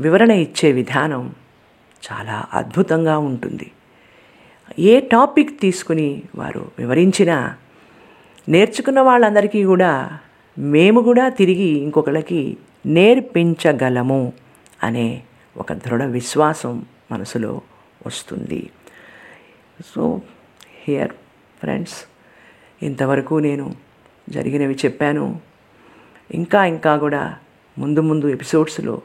వివరణ 0.00 0.30
ఇచ్చే 0.30 0.72
విధానం 0.72 1.34
చాలా 2.12 2.44
అద్భుతంగా 2.52 3.18
ఉంటుంది. 3.18 3.70
ఏ 4.78 5.00
టాపిక్ 5.00 5.60
తీసుకుని 5.60 6.22
వారు 6.34 6.70
వివరించినా 6.78 7.56
నేర్చుకున్న 8.48 9.00
వాళ్ళందరికీ 9.00 9.64
కూడా 9.64 10.18
మేము 10.58 11.00
కూడా 11.00 11.28
తిరిగి 11.28 11.68
ఇంకొకళ్ళకి 11.68 12.56
నేర్పించగలము 12.86 14.32
అనే 14.82 15.22
ఒక 15.56 15.72
దృఢ 15.72 16.02
విశ్వాసం 16.02 16.86
మనసులో 17.12 17.60
వస్తుంది. 18.06 18.70
సో 19.94 20.20
హియర్ 20.84 21.12
ఫ్రెండ్స్ 21.60 22.04
ఇంతవరకు 22.84 23.34
నేను 23.34 23.74
జరిగినవి 24.30 24.74
చెప్పాను. 24.74 25.40
ఇంకా 26.34 26.66
ఇంకా 26.66 26.96
కూడా 26.96 27.36
ముందు 27.78 28.00
ముందు 28.00 28.26
ఎపిసోడ్స్లో 28.26 29.02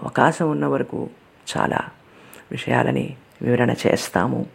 అవకాశం 0.00 0.50
ఉన్న 0.50 0.66
వరకు 0.66 1.10
చాలా 1.58 1.80
విషయాలని 2.50 3.16
వివరణ 3.42 3.74
చేస్తాము. 3.86 4.46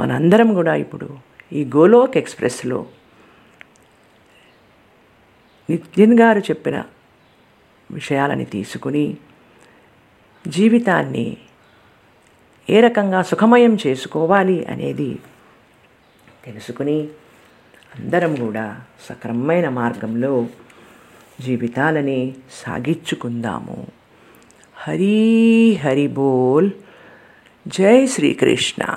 మనందరం 0.00 0.54
కూడా 0.54 0.74
ఇప్పుడు 0.74 1.18
ఈ 1.52 1.64
గోలోక్ 1.64 2.16
ఎక్స్ప్రెస్లో 2.16 2.86
నితిన్ 5.70 6.20
గారు 6.20 6.38
చెప్పిన 6.38 6.84
విషయాలని 7.90 8.44
తీసుకుని 8.44 9.16
జీవితాన్ని 10.46 11.36
ఏ 12.70 12.80
రకంగా 12.80 13.22
సుఖమయం 13.22 13.78
చేసుకోవాలి 13.86 14.64
అనేది 14.64 15.18
తెలుసుకుని 16.44 17.08
అందరం 17.98 18.34
కూడా 18.34 18.80
సక్రమమైన 19.04 19.68
మార్గంలో 19.68 20.46
జీవితాలని 21.40 22.34
సాగించుకుందాము. 22.50 23.86
హరి 24.74 25.74
హరి 25.74 26.08
బోల్. 26.08 26.70
జై 27.68 28.06
శ్రీకృష్ణ. 28.06 28.96